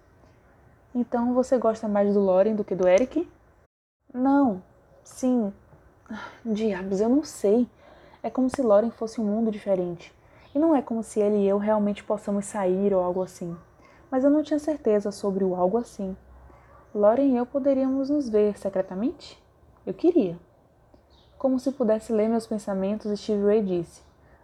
Então 0.94 1.32
você 1.32 1.56
gosta 1.56 1.88
mais 1.88 2.12
do 2.12 2.20
Loren 2.20 2.54
do 2.54 2.62
que 2.62 2.74
do 2.74 2.86
Eric? 2.86 3.26
Não, 4.12 4.62
sim. 5.02 5.50
Diabos, 6.44 7.00
eu 7.00 7.08
não 7.08 7.24
sei. 7.24 7.66
É 8.22 8.28
como 8.28 8.50
se 8.50 8.60
Loren 8.60 8.90
fosse 8.90 9.18
um 9.18 9.24
mundo 9.24 9.50
diferente. 9.50 10.14
E 10.54 10.58
não 10.58 10.76
é 10.76 10.82
como 10.82 11.02
se 11.02 11.20
ele 11.20 11.38
e 11.38 11.48
eu 11.48 11.56
realmente 11.56 12.04
possamos 12.04 12.44
sair 12.44 12.92
ou 12.92 13.02
algo 13.02 13.22
assim. 13.22 13.56
Mas 14.10 14.24
eu 14.24 14.30
não 14.30 14.42
tinha 14.42 14.58
certeza 14.58 15.10
sobre 15.10 15.42
o 15.42 15.54
algo 15.54 15.78
assim. 15.78 16.14
Loren 16.94 17.32
e 17.32 17.36
eu 17.38 17.46
poderíamos 17.46 18.10
nos 18.10 18.28
ver 18.28 18.58
secretamente? 18.58 19.42
Eu 19.86 19.94
queria. 19.94 20.36
Como 21.38 21.58
se 21.58 21.72
pudesse 21.72 22.12
ler 22.12 22.28
meus 22.28 22.46
pensamentos, 22.46 23.18
Steve 23.18 23.42
Ray 23.42 23.62
disse: 23.62 24.02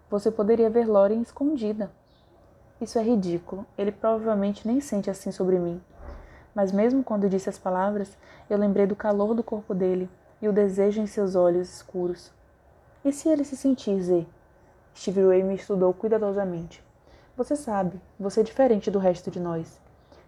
Você 0.08 0.30
poderia 0.30 0.70
ver 0.70 0.88
Loren 0.88 1.20
escondida. 1.20 1.90
Isso 2.80 2.98
é 2.98 3.02
ridículo. 3.02 3.64
Ele 3.78 3.90
provavelmente 3.90 4.66
nem 4.66 4.80
sente 4.80 5.08
assim 5.08 5.32
sobre 5.32 5.58
mim. 5.58 5.80
Mas 6.54 6.72
mesmo 6.72 7.02
quando 7.02 7.28
disse 7.28 7.48
as 7.48 7.58
palavras, 7.58 8.16
eu 8.48 8.58
lembrei 8.58 8.86
do 8.86 8.94
calor 8.94 9.34
do 9.34 9.42
corpo 9.42 9.74
dele 9.74 10.08
e 10.40 10.48
o 10.48 10.52
desejo 10.52 11.00
em 11.00 11.06
seus 11.06 11.34
olhos 11.34 11.74
escuros. 11.74 12.32
E 13.04 13.12
se 13.12 13.28
ele 13.28 13.44
se 13.44 13.56
sentir 13.56 14.00
Z? 14.00 14.26
Steve 14.94 15.26
Ray 15.26 15.42
me 15.42 15.54
estudou 15.54 15.92
cuidadosamente. 15.92 16.82
Você 17.36 17.54
sabe, 17.54 18.00
você 18.18 18.40
é 18.40 18.42
diferente 18.42 18.90
do 18.90 18.98
resto 18.98 19.30
de 19.30 19.38
nós. 19.38 19.80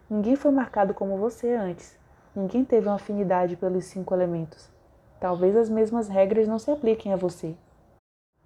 Ninguém 0.09 0.35
foi 0.35 0.51
marcado 0.51 0.93
como 0.93 1.17
você 1.17 1.53
antes. 1.53 1.97
Ninguém 2.35 2.63
teve 2.63 2.87
uma 2.87 2.95
afinidade 2.95 3.55
pelos 3.55 3.85
cinco 3.85 4.13
elementos. 4.13 4.69
Talvez 5.19 5.55
as 5.55 5.69
mesmas 5.69 6.07
regras 6.07 6.47
não 6.47 6.57
se 6.57 6.71
apliquem 6.71 7.11
a 7.11 7.17
você. 7.17 7.55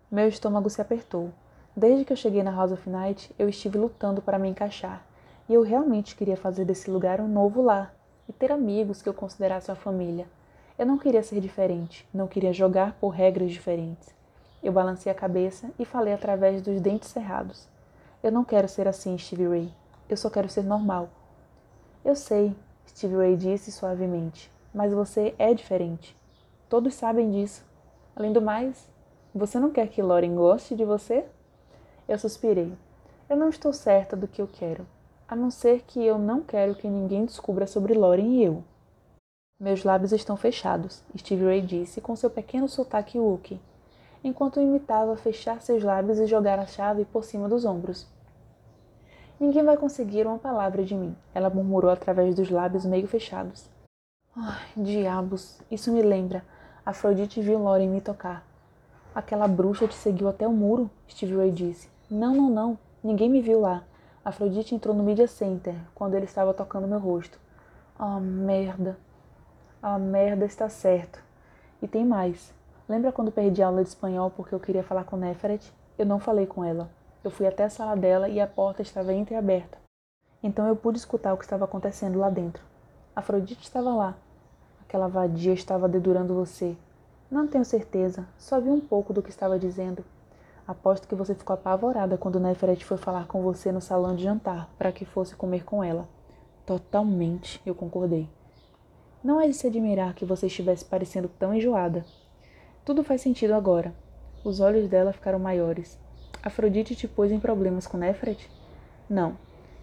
Meu 0.10 0.28
estômago 0.28 0.70
se 0.70 0.82
apertou. 0.82 1.32
Desde 1.76 2.06
que 2.06 2.14
eu 2.14 2.18
cheguei 2.18 2.44
na 2.44 2.52
House 2.52 2.72
of 2.72 2.88
Night, 2.88 3.34
eu 3.38 3.50
estive 3.50 3.80
lutando 3.80 4.22
para 4.22 4.38
me 4.38 4.48
encaixar. 4.48 5.04
E 5.50 5.56
eu 5.56 5.64
realmente 5.64 6.16
queria 6.16 6.38
fazer 6.38 6.66
desse 6.66 6.90
lugar 6.90 7.20
um 7.20 7.28
novo 7.28 7.64
lar 7.64 7.96
e 8.30 8.32
ter 8.32 8.52
amigos 8.52 9.02
que 9.02 9.10
eu 9.10 9.14
considerasse 9.14 9.72
uma 9.72 9.76
família. 9.76 10.28
Eu 10.78 10.86
não 10.86 11.00
queria 11.00 11.24
ser 11.24 11.42
diferente, 11.42 12.08
não 12.14 12.28
queria 12.28 12.54
jogar 12.54 12.94
por 13.02 13.10
regras 13.10 13.52
diferentes. 13.52 14.14
Eu 14.62 14.72
balancei 14.72 15.12
a 15.12 15.16
cabeça 15.16 15.72
e 15.80 15.84
falei 15.84 16.14
através 16.14 16.62
dos 16.62 16.80
dentes 16.80 17.10
cerrados. 17.10 17.68
Eu 18.22 18.32
não 18.32 18.44
quero 18.44 18.68
ser 18.70 18.88
assim, 18.88 19.18
Stevie 19.18 19.48
Ray. 19.48 19.74
Eu 20.08 20.16
só 20.16 20.30
quero 20.30 20.50
ser 20.50 20.64
normal. 20.64 21.10
Eu 22.06 22.16
sei, 22.16 22.56
Stevie 22.88 23.18
Ray 23.18 23.36
disse 23.36 23.72
suavemente, 23.72 24.52
mas 24.72 24.94
você 24.94 25.34
é 25.40 25.56
diferente. 25.56 26.16
Todos 26.70 26.94
sabem 26.94 27.32
disso. 27.32 27.66
Além 28.16 28.32
do 28.32 28.42
mais, 28.42 28.88
você 29.34 29.60
não 29.60 29.72
quer 29.72 29.88
que 29.88 30.04
Lauren 30.04 30.36
goste 30.36 30.76
de 30.76 30.86
você? 30.86 31.26
Eu 32.08 32.18
suspirei. 32.20 32.74
Eu 33.30 33.38
não 33.38 33.50
estou 33.50 33.74
certa 33.74 34.16
do 34.16 34.28
que 34.28 34.42
eu 34.42 34.48
quero, 34.48 34.86
a 35.28 35.36
não 35.36 35.50
ser 35.50 35.82
que 35.88 36.04
eu 36.06 36.18
não 36.18 36.42
quero 36.42 36.76
que 36.76 36.88
ninguém 36.88 37.26
descubra 37.26 37.66
sobre 37.66 37.94
Lauren 37.94 38.28
e 38.28 38.44
eu. 38.44 38.64
Meus 39.60 39.84
lábios 39.84 40.12
estão 40.12 40.36
fechados, 40.36 41.02
Stevie 41.18 41.46
Ray 41.46 41.62
disse 41.62 42.02
com 42.02 42.16
seu 42.16 42.30
pequeno 42.30 42.68
sotaque 42.68 43.18
Wookie 43.18 43.60
enquanto 44.24 44.62
imitava 44.62 45.18
fechar 45.18 45.62
seus 45.62 45.84
lábios 45.84 46.18
e 46.18 46.26
jogar 46.26 46.58
a 46.58 46.66
chave 46.66 47.04
por 47.06 47.26
cima 47.26 47.50
dos 47.50 47.66
ombros. 47.66 48.08
Ninguém 49.40 49.64
vai 49.64 49.76
conseguir 49.76 50.26
uma 50.26 50.40
palavra 50.40 50.84
de 50.84 50.96
mim, 50.96 51.16
ela 51.34 51.50
murmurou 51.50 51.92
através 51.92 52.34
dos 52.34 52.50
lábios 52.50 52.86
meio 52.86 53.08
fechados. 53.08 53.70
Ai, 54.36 54.66
diabos, 54.78 55.60
isso 55.70 55.92
me 55.92 56.02
lembra. 56.02 56.44
Afrodite 56.86 57.42
viu 57.42 57.62
Lauren 57.62 57.90
me 57.90 58.02
tocar. 58.02 58.46
Aquela 59.14 59.48
bruxa 59.48 59.88
te 59.88 59.96
seguiu 59.96 60.28
até 60.28 60.48
o 60.48 60.52
muro, 60.52 60.90
Steve 61.10 61.36
Ray 61.36 61.52
disse. 61.52 61.93
Não, 62.10 62.36
não, 62.36 62.50
não. 62.50 62.80
Ninguém 63.04 63.30
me 63.30 63.42
viu 63.42 63.60
lá. 63.60 63.84
Afrodite 64.24 64.76
entrou 64.76 64.96
no 64.96 65.04
Media 65.04 65.28
Center 65.28 65.76
quando 65.94 66.16
ele 66.16 66.26
estava 66.26 66.54
tocando 66.54 66.88
meu 66.88 67.00
rosto. 67.00 67.40
Ah, 67.98 68.18
oh, 68.18 68.20
merda. 68.20 68.98
A 69.82 69.96
ah, 69.96 70.00
merda 70.00 70.46
está 70.46 70.70
certo. 70.70 71.22
E 71.82 71.88
tem 71.88 72.06
mais. 72.06 72.54
Lembra 72.88 73.12
quando 73.12 73.32
perdi 73.32 73.62
a 73.62 73.68
aula 73.68 73.84
de 73.84 73.90
espanhol 73.90 74.32
porque 74.32 74.54
eu 74.54 74.60
queria 74.60 74.84
falar 74.84 75.04
com 75.04 75.18
Neferet? 75.18 75.74
Eu 75.98 76.06
não 76.06 76.20
falei 76.20 76.46
com 76.46 76.64
ela. 76.64 76.90
Eu 77.24 77.32
fui 77.32 77.48
até 77.48 77.64
a 77.64 77.70
sala 77.70 77.96
dela 77.96 78.28
e 78.28 78.40
a 78.40 78.48
porta 78.48 78.82
estava 78.82 79.14
entreaberta. 79.14 79.78
Então 80.42 80.68
eu 80.68 80.76
pude 80.76 80.98
escutar 80.98 81.34
o 81.34 81.38
que 81.38 81.46
estava 81.46 81.66
acontecendo 81.66 82.20
lá 82.20 82.30
dentro. 82.30 82.64
Afrodite 83.16 83.64
estava 83.64 83.94
lá. 83.94 84.16
Aquela 84.82 85.08
vadia 85.08 85.54
estava 85.54 85.88
dedurando 85.88 86.34
você. 86.34 86.76
Não 87.32 87.48
tenho 87.48 87.66
certeza, 87.66 88.28
só 88.38 88.60
vi 88.60 88.70
um 88.70 88.80
pouco 88.80 89.14
do 89.14 89.22
que 89.22 89.30
estava 89.30 89.58
dizendo. 89.58 90.04
Aposto 90.66 91.10
que 91.10 91.16
você 91.16 91.36
ficou 91.36 91.54
apavorada 91.54 92.18
quando 92.18 92.40
Neferet 92.40 92.86
foi 92.86 92.96
falar 92.96 93.28
com 93.28 93.42
você 93.42 93.70
no 93.70 93.82
salão 93.82 94.16
de 94.16 94.24
jantar 94.24 94.70
para 94.78 94.94
que 94.94 95.04
fosse 95.04 95.36
comer 95.36 95.66
com 95.66 95.84
ela. 95.84 96.08
Totalmente, 96.66 97.62
eu 97.66 97.76
concordei. 97.76 98.30
Não 99.22 99.42
é 99.42 99.48
de 99.48 99.54
se 99.54 99.68
admirar 99.68 100.14
que 100.14 100.24
você 100.24 100.48
estivesse 100.48 100.86
parecendo 100.86 101.28
tão 101.28 101.54
enjoada. 101.54 102.06
Tudo 102.86 103.04
faz 103.04 103.20
sentido 103.20 103.54
agora. 103.54 103.94
Os 104.42 104.62
olhos 104.62 104.88
dela 104.88 105.12
ficaram 105.12 105.38
maiores. 105.38 106.00
Afrodite 106.42 106.96
te 106.96 107.10
pôs 107.10 107.30
em 107.30 107.42
problemas 107.42 107.86
com 107.86 107.98
Nefret? 107.98 108.50
Não. 109.10 109.38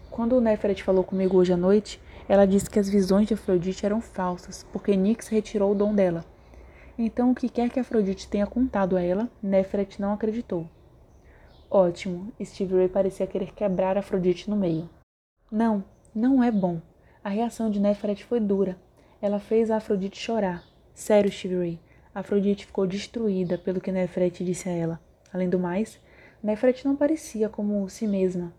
Quando 0.09 0.41
Nefret 0.41 0.83
falou 0.83 1.03
comigo 1.03 1.37
hoje 1.37 1.53
à 1.53 1.57
noite, 1.57 2.01
ela 2.27 2.47
disse 2.47 2.69
que 2.69 2.79
as 2.79 2.89
visões 2.89 3.27
de 3.27 3.35
Afrodite 3.35 3.85
eram 3.85 4.01
falsas, 4.01 4.65
porque 4.73 4.97
Nix 4.97 5.27
retirou 5.27 5.71
o 5.71 5.75
dom 5.75 5.93
dela. 5.93 6.25
Então, 6.97 7.31
o 7.31 7.35
que 7.35 7.49
quer 7.49 7.69
que 7.69 7.79
Afrodite 7.79 8.27
tenha 8.27 8.45
contado 8.45 8.95
a 8.95 9.01
ela, 9.01 9.29
Nefret 9.41 9.99
não 9.99 10.13
acreditou. 10.13 10.67
Ótimo, 11.69 12.31
Steve 12.43 12.75
Ray 12.75 12.89
parecia 12.89 13.25
querer 13.25 13.53
quebrar 13.53 13.97
Afrodite 13.97 14.49
no 14.49 14.55
meio. 14.55 14.89
Não, 15.49 15.83
não 16.13 16.43
é 16.43 16.51
bom. 16.51 16.81
A 17.23 17.29
reação 17.29 17.69
de 17.69 17.79
Nefret 17.79 18.25
foi 18.25 18.39
dura. 18.39 18.77
Ela 19.21 19.39
fez 19.39 19.71
a 19.71 19.77
Afrodite 19.77 20.19
chorar. 20.19 20.63
Sério, 20.93 21.31
Steve 21.31 21.55
Ray. 21.55 21.79
Afrodite 22.13 22.65
ficou 22.65 22.85
destruída 22.85 23.57
pelo 23.57 23.79
que 23.79 23.91
Nefrete 23.91 24.43
disse 24.43 24.67
a 24.67 24.71
ela. 24.73 24.99
Além 25.33 25.49
do 25.49 25.57
mais, 25.57 25.97
Nefrete 26.43 26.85
não 26.85 26.95
parecia 26.95 27.47
como 27.47 27.87
si 27.89 28.05
mesma. 28.05 28.53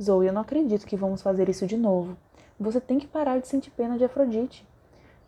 Zoe, 0.00 0.26
eu 0.26 0.32
não 0.32 0.42
acredito 0.42 0.86
que 0.86 0.96
vamos 0.96 1.22
fazer 1.22 1.48
isso 1.48 1.66
de 1.66 1.76
novo. 1.76 2.16
Você 2.60 2.80
tem 2.80 2.98
que 2.98 3.06
parar 3.06 3.40
de 3.40 3.48
sentir 3.48 3.70
pena 3.70 3.98
de 3.98 4.04
Afrodite. 4.04 4.66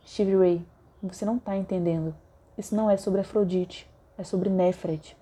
Stevie 0.07 0.37
Ray, 0.37 0.67
você 1.03 1.25
não 1.25 1.37
está 1.37 1.57
entendendo. 1.57 2.15
Isso 2.59 2.75
não 2.75 2.91
é 2.91 2.97
sobre 2.97 3.21
Afrodite, 3.21 3.89
é 4.19 4.25
sobre 4.25 4.51
Nefret. 4.51 5.17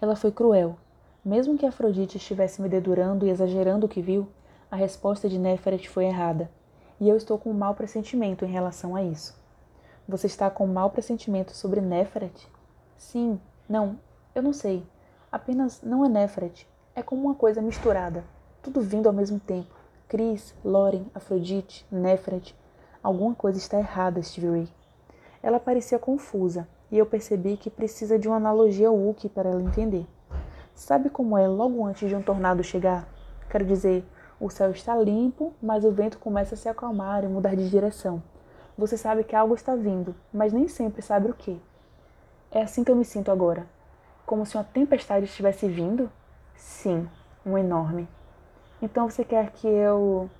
Ela 0.00 0.16
foi 0.16 0.32
cruel. 0.32 0.78
Mesmo 1.22 1.58
que 1.58 1.66
Afrodite 1.66 2.16
estivesse 2.16 2.62
me 2.62 2.70
dedurando 2.70 3.26
e 3.26 3.28
exagerando 3.28 3.84
o 3.84 3.88
que 3.88 4.00
viu, 4.00 4.26
a 4.70 4.76
resposta 4.76 5.28
de 5.28 5.38
Nefret 5.38 5.86
foi 5.90 6.06
errada. 6.06 6.50
E 6.98 7.06
eu 7.06 7.18
estou 7.18 7.38
com 7.38 7.50
um 7.50 7.54
mau 7.54 7.74
pressentimento 7.74 8.46
em 8.46 8.50
relação 8.50 8.96
a 8.96 9.02
isso. 9.02 9.38
Você 10.08 10.26
está 10.26 10.48
com 10.48 10.66
mau 10.66 10.88
pressentimento 10.88 11.52
sobre 11.52 11.82
Nefret? 11.82 12.48
Sim, 12.96 13.38
não, 13.68 14.00
eu 14.34 14.42
não 14.42 14.54
sei. 14.54 14.82
Apenas 15.30 15.82
não 15.82 16.02
é 16.02 16.08
Nefret. 16.08 16.66
É 16.96 17.02
como 17.02 17.26
uma 17.26 17.34
coisa 17.34 17.60
misturada, 17.60 18.24
tudo 18.62 18.80
vindo 18.80 19.06
ao 19.06 19.12
mesmo 19.12 19.38
tempo. 19.38 19.74
Cris, 20.08 20.54
Loren, 20.64 21.04
Afrodite, 21.14 21.84
Nefret. 21.92 22.56
Alguma 23.02 23.34
coisa 23.34 23.58
está 23.58 23.78
errada, 23.78 24.22
Stevie 24.22 24.48
Ray. 24.48 24.77
Ela 25.42 25.60
parecia 25.60 25.98
confusa, 25.98 26.68
e 26.90 26.98
eu 26.98 27.06
percebi 27.06 27.56
que 27.56 27.70
precisa 27.70 28.18
de 28.18 28.26
uma 28.26 28.36
analogia 28.36 28.90
Wookiee 28.90 29.30
para 29.30 29.50
ela 29.50 29.62
entender. 29.62 30.06
Sabe 30.74 31.10
como 31.10 31.36
é 31.36 31.46
logo 31.46 31.84
antes 31.84 32.08
de 32.08 32.14
um 32.14 32.22
tornado 32.22 32.62
chegar? 32.62 33.08
Quero 33.50 33.64
dizer, 33.64 34.04
o 34.40 34.48
céu 34.48 34.70
está 34.70 34.96
limpo, 34.96 35.52
mas 35.60 35.84
o 35.84 35.90
vento 35.90 36.18
começa 36.18 36.54
a 36.54 36.58
se 36.58 36.68
acalmar 36.68 37.24
e 37.24 37.28
mudar 37.28 37.56
de 37.56 37.68
direção. 37.68 38.22
Você 38.76 38.96
sabe 38.96 39.24
que 39.24 39.34
algo 39.34 39.54
está 39.54 39.74
vindo, 39.74 40.14
mas 40.32 40.52
nem 40.52 40.68
sempre 40.68 41.02
sabe 41.02 41.30
o 41.30 41.34
que. 41.34 41.60
É 42.50 42.62
assim 42.62 42.84
que 42.84 42.90
eu 42.90 42.96
me 42.96 43.04
sinto 43.04 43.30
agora. 43.30 43.66
Como 44.24 44.46
se 44.46 44.56
uma 44.56 44.64
tempestade 44.64 45.24
estivesse 45.24 45.66
vindo? 45.68 46.10
Sim, 46.54 47.08
um 47.44 47.58
enorme. 47.58 48.08
Então 48.80 49.10
você 49.10 49.24
quer 49.24 49.50
que 49.50 49.66
eu 49.66 50.30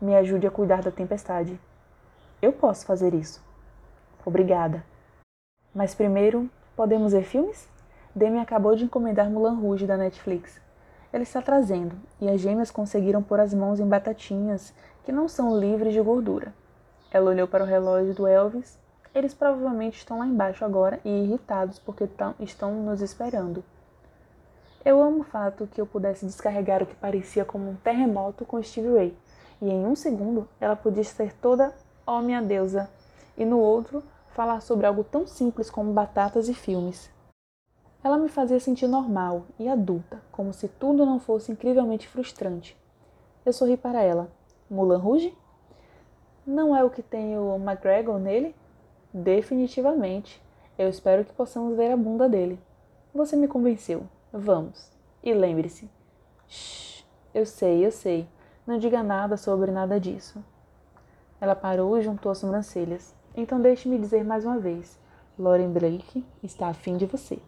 me 0.00 0.14
ajude 0.16 0.46
a 0.46 0.50
cuidar 0.50 0.82
da 0.82 0.90
tempestade? 0.90 1.60
Eu 2.40 2.52
posso 2.52 2.86
fazer 2.86 3.12
isso. 3.12 3.49
Obrigada. 4.24 4.84
Mas 5.74 5.94
primeiro, 5.94 6.50
podemos 6.76 7.12
ver 7.12 7.24
filmes? 7.24 7.68
Demi 8.14 8.38
acabou 8.38 8.74
de 8.74 8.84
encomendar 8.84 9.30
Mulan 9.30 9.54
Rouge 9.54 9.86
da 9.86 9.96
Netflix. 9.96 10.60
Ele 11.12 11.22
está 11.22 11.40
trazendo, 11.42 11.96
e 12.20 12.28
as 12.28 12.40
gêmeas 12.40 12.70
conseguiram 12.70 13.22
pôr 13.22 13.40
as 13.40 13.52
mãos 13.52 13.80
em 13.80 13.86
batatinhas 13.86 14.72
que 15.04 15.12
não 15.12 15.28
são 15.28 15.58
livres 15.58 15.92
de 15.92 16.00
gordura. 16.00 16.52
Ela 17.10 17.30
olhou 17.30 17.48
para 17.48 17.64
o 17.64 17.66
relógio 17.66 18.14
do 18.14 18.26
Elvis. 18.26 18.78
Eles 19.12 19.34
provavelmente 19.34 19.98
estão 19.98 20.20
lá 20.20 20.26
embaixo 20.26 20.64
agora 20.64 21.00
e 21.04 21.08
irritados 21.08 21.80
porque 21.80 22.08
estão 22.38 22.74
nos 22.84 23.00
esperando. 23.00 23.64
Eu 24.84 25.02
amo 25.02 25.20
o 25.20 25.24
fato 25.24 25.66
que 25.66 25.80
eu 25.80 25.86
pudesse 25.86 26.24
descarregar 26.24 26.82
o 26.82 26.86
que 26.86 26.94
parecia 26.94 27.44
como 27.44 27.70
um 27.70 27.74
terremoto 27.74 28.44
com 28.44 28.62
Stevie 28.62 28.94
Ray, 28.94 29.18
e 29.60 29.68
em 29.68 29.84
um 29.84 29.94
segundo 29.94 30.48
ela 30.60 30.76
podia 30.76 31.04
ser 31.04 31.34
toda 31.34 31.74
oh, 32.06 32.20
minha 32.20 32.40
deusa, 32.40 32.88
e 33.36 33.44
no 33.44 33.58
outro 33.58 34.02
falar 34.30 34.60
sobre 34.60 34.86
algo 34.86 35.04
tão 35.04 35.26
simples 35.26 35.70
como 35.70 35.92
batatas 35.92 36.48
e 36.48 36.54
filmes. 36.54 37.10
Ela 38.02 38.16
me 38.16 38.28
fazia 38.28 38.58
sentir 38.58 38.86
normal 38.86 39.44
e 39.58 39.68
adulta, 39.68 40.22
como 40.32 40.52
se 40.52 40.68
tudo 40.68 41.04
não 41.04 41.20
fosse 41.20 41.52
incrivelmente 41.52 42.08
frustrante. 42.08 42.76
Eu 43.44 43.52
sorri 43.52 43.76
para 43.76 44.02
ela. 44.02 44.30
Mulan 44.70 44.98
Rouge? 44.98 45.36
Não 46.46 46.74
é 46.74 46.82
o 46.82 46.90
que 46.90 47.02
tem 47.02 47.38
o 47.38 47.56
McGregor 47.56 48.18
nele? 48.18 48.54
Definitivamente. 49.12 50.42
Eu 50.78 50.88
espero 50.88 51.24
que 51.24 51.32
possamos 51.32 51.76
ver 51.76 51.92
a 51.92 51.96
bunda 51.96 52.28
dele. 52.28 52.58
Você 53.14 53.36
me 53.36 53.46
convenceu. 53.46 54.04
Vamos. 54.32 54.90
E 55.22 55.34
lembre-se. 55.34 55.90
Shh. 56.48 57.04
Eu 57.34 57.44
sei, 57.44 57.84
eu 57.84 57.92
sei. 57.92 58.26
Não 58.66 58.78
diga 58.78 59.02
nada 59.02 59.36
sobre 59.36 59.70
nada 59.70 60.00
disso. 60.00 60.42
Ela 61.40 61.54
parou 61.54 61.98
e 61.98 62.02
juntou 62.02 62.32
as 62.32 62.38
sobrancelhas. 62.38 63.14
Então 63.36 63.60
deixe-me 63.60 63.98
dizer 63.98 64.24
mais 64.24 64.44
uma 64.44 64.58
vez. 64.58 64.98
Lauren 65.38 65.70
Blake 65.70 66.24
está 66.42 66.68
afim 66.68 66.96
de 66.96 67.06
você. 67.06 67.38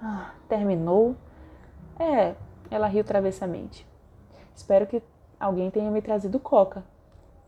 Ah, 0.00 0.32
terminou? 0.48 1.16
É, 1.98 2.34
ela 2.70 2.86
riu 2.86 3.04
travessamente. 3.04 3.86
Espero 4.54 4.86
que 4.86 5.02
alguém 5.38 5.70
tenha 5.70 5.90
me 5.90 6.00
trazido 6.00 6.38
coca. 6.38 6.84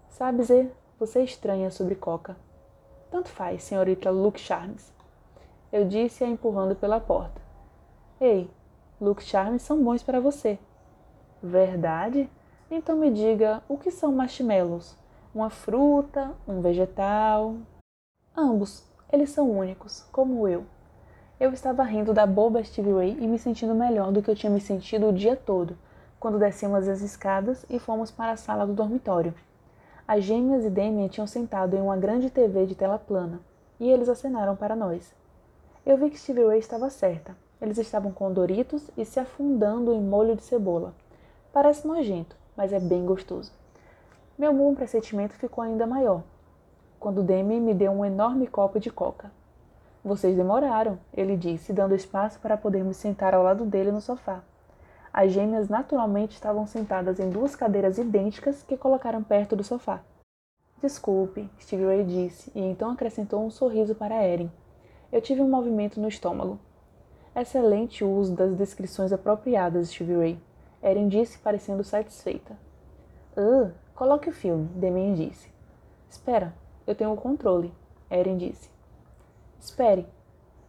Sabe, 0.09 0.43
Zé, 0.43 0.71
você 0.99 1.21
é 1.21 1.25
estranha 1.25 1.71
sobre 1.71 1.95
coca. 1.95 2.37
Tanto 3.11 3.29
faz, 3.29 3.63
senhorita 3.63 4.11
Luke 4.11 4.41
Charmes. 4.41 4.93
Eu 5.73 5.87
disse 5.87 6.25
a 6.25 6.29
empurrando 6.29 6.75
pela 6.75 7.01
porta. 7.01 7.41
Ei, 8.21 8.51
Luke 9.01 9.23
Charmes 9.23 9.63
são 9.63 9.83
bons 9.83 10.03
para 10.03 10.21
você. 10.21 10.59
Verdade? 11.43 12.29
Então 12.71 12.97
me 12.97 13.11
diga 13.11 13.63
o 13.69 13.79
que 13.79 13.91
são 13.91 14.13
marshmallows? 14.13 14.97
Uma 15.39 15.51
fruta, 15.51 16.33
um 16.49 16.61
vegetal? 16.61 17.55
Ambos. 18.37 18.85
Eles 19.13 19.31
são 19.31 19.49
únicos, 19.49 20.05
como 20.11 20.49
eu. 20.49 20.65
Eu 21.39 21.53
estava 21.53 21.85
rindo 21.85 22.13
da 22.13 22.27
boba 22.27 22.65
Stevie 22.65 22.93
Ray 22.93 23.17
e 23.21 23.29
me 23.29 23.39
sentindo 23.39 23.73
melhor 23.73 24.11
do 24.11 24.21
que 24.21 24.29
eu 24.29 24.35
tinha 24.35 24.51
me 24.51 24.61
sentido 24.61 25.07
o 25.07 25.13
dia 25.13 25.37
todo, 25.37 25.79
quando 26.19 26.41
descemos 26.41 26.89
as 26.89 27.03
escadas 27.03 27.65
e 27.71 27.79
fomos 27.79 28.11
para 28.11 28.33
a 28.33 28.37
sala 28.37 28.67
do 28.67 28.73
dormitório. 28.73 29.33
As 30.09 30.25
gêmeas 30.25 30.65
e 30.65 30.71
Damien 30.71 31.07
tinham 31.07 31.29
sentado 31.29 31.77
em 31.77 31.81
uma 31.81 31.97
grande 31.97 32.31
TV 32.31 32.67
de 32.67 32.75
tela 32.75 32.99
plana, 32.99 33.39
e 33.79 33.89
eles 33.89 34.09
acenaram 34.09 34.57
para 34.57 34.75
nós. 34.75 35.15
Eu 35.87 35.97
vi 35.97 36.11
que 36.11 36.19
Stevie 36.19 36.47
Ray 36.47 36.59
estava 36.59 36.91
certa. 36.91 37.37
Eles 37.63 37.79
estavam 37.79 38.11
com 38.11 38.33
Doritos 38.33 38.91
e 38.97 39.05
se 39.05 39.21
afundando 39.21 39.93
em 39.93 40.03
molho 40.03 40.35
de 40.35 40.43
cebola. 40.43 40.93
Parece 41.53 41.87
nojento, 41.87 42.35
mas 42.57 42.73
é 42.73 42.81
bem 42.81 43.07
gostoso. 43.07 43.57
Meu 44.39 44.55
bom 44.55 44.73
pressentimento 44.73 45.35
ficou 45.35 45.65
ainda 45.65 45.85
maior, 45.85 46.23
quando 47.01 47.25
Damien 47.25 47.61
me 47.61 47.75
deu 47.75 47.91
um 47.91 48.05
enorme 48.05 48.47
copo 48.47 48.79
de 48.79 48.89
coca. 48.89 49.33
Vocês 50.05 50.37
demoraram, 50.37 50.97
ele 51.13 51.37
disse, 51.37 51.73
dando 51.73 51.93
espaço 51.93 52.39
para 52.39 52.57
podermos 52.57 52.99
sentar 52.99 53.35
ao 53.35 53.43
lado 53.43 53.65
dele 53.65 53.91
no 53.91 54.01
sofá. 54.01 54.41
As 55.13 55.33
gêmeas 55.33 55.69
naturalmente 55.69 56.35
estavam 56.35 56.69
sentadas 56.69 57.19
em 57.19 57.29
duas 57.29 57.57
cadeiras 57.57 57.99
idênticas 57.99 58.63
que 58.63 58.77
colocaram 58.77 59.25
perto 59.25 59.57
do 59.57 59.65
sofá. 59.65 60.03
Desculpe, 60.81 61.51
Stevie 61.61 61.87
Ray 61.87 62.05
disse, 62.05 62.53
e 62.55 62.61
então 62.61 62.93
acrescentou 62.93 63.45
um 63.45 63.51
sorriso 63.51 63.97
para 63.97 64.25
Erin. 64.25 64.53
Eu 65.11 65.21
tive 65.21 65.43
um 65.43 65.51
movimento 65.51 66.01
no 66.01 66.07
estômago. 66.07 66.61
Excelente 67.35 68.05
uso 68.05 68.37
das 68.37 68.55
descrições 68.55 69.13
apropriadas, 69.13 69.89
Stevie 69.89 70.17
Ray. 70.17 70.39
Erin 70.81 71.09
disse, 71.09 71.39
parecendo 71.39 71.83
satisfeita. 71.83 72.57
Ah, 73.37 73.73
coloque 73.99 74.31
o 74.31 74.33
filme, 74.33 74.69
Demian 74.77 75.13
disse. 75.13 75.51
Espera, 76.09 76.55
eu 76.87 76.95
tenho 76.95 77.13
o 77.13 77.17
controle, 77.17 77.75
Erin 78.09 78.37
disse. 78.37 78.71
Espere. 79.59 80.07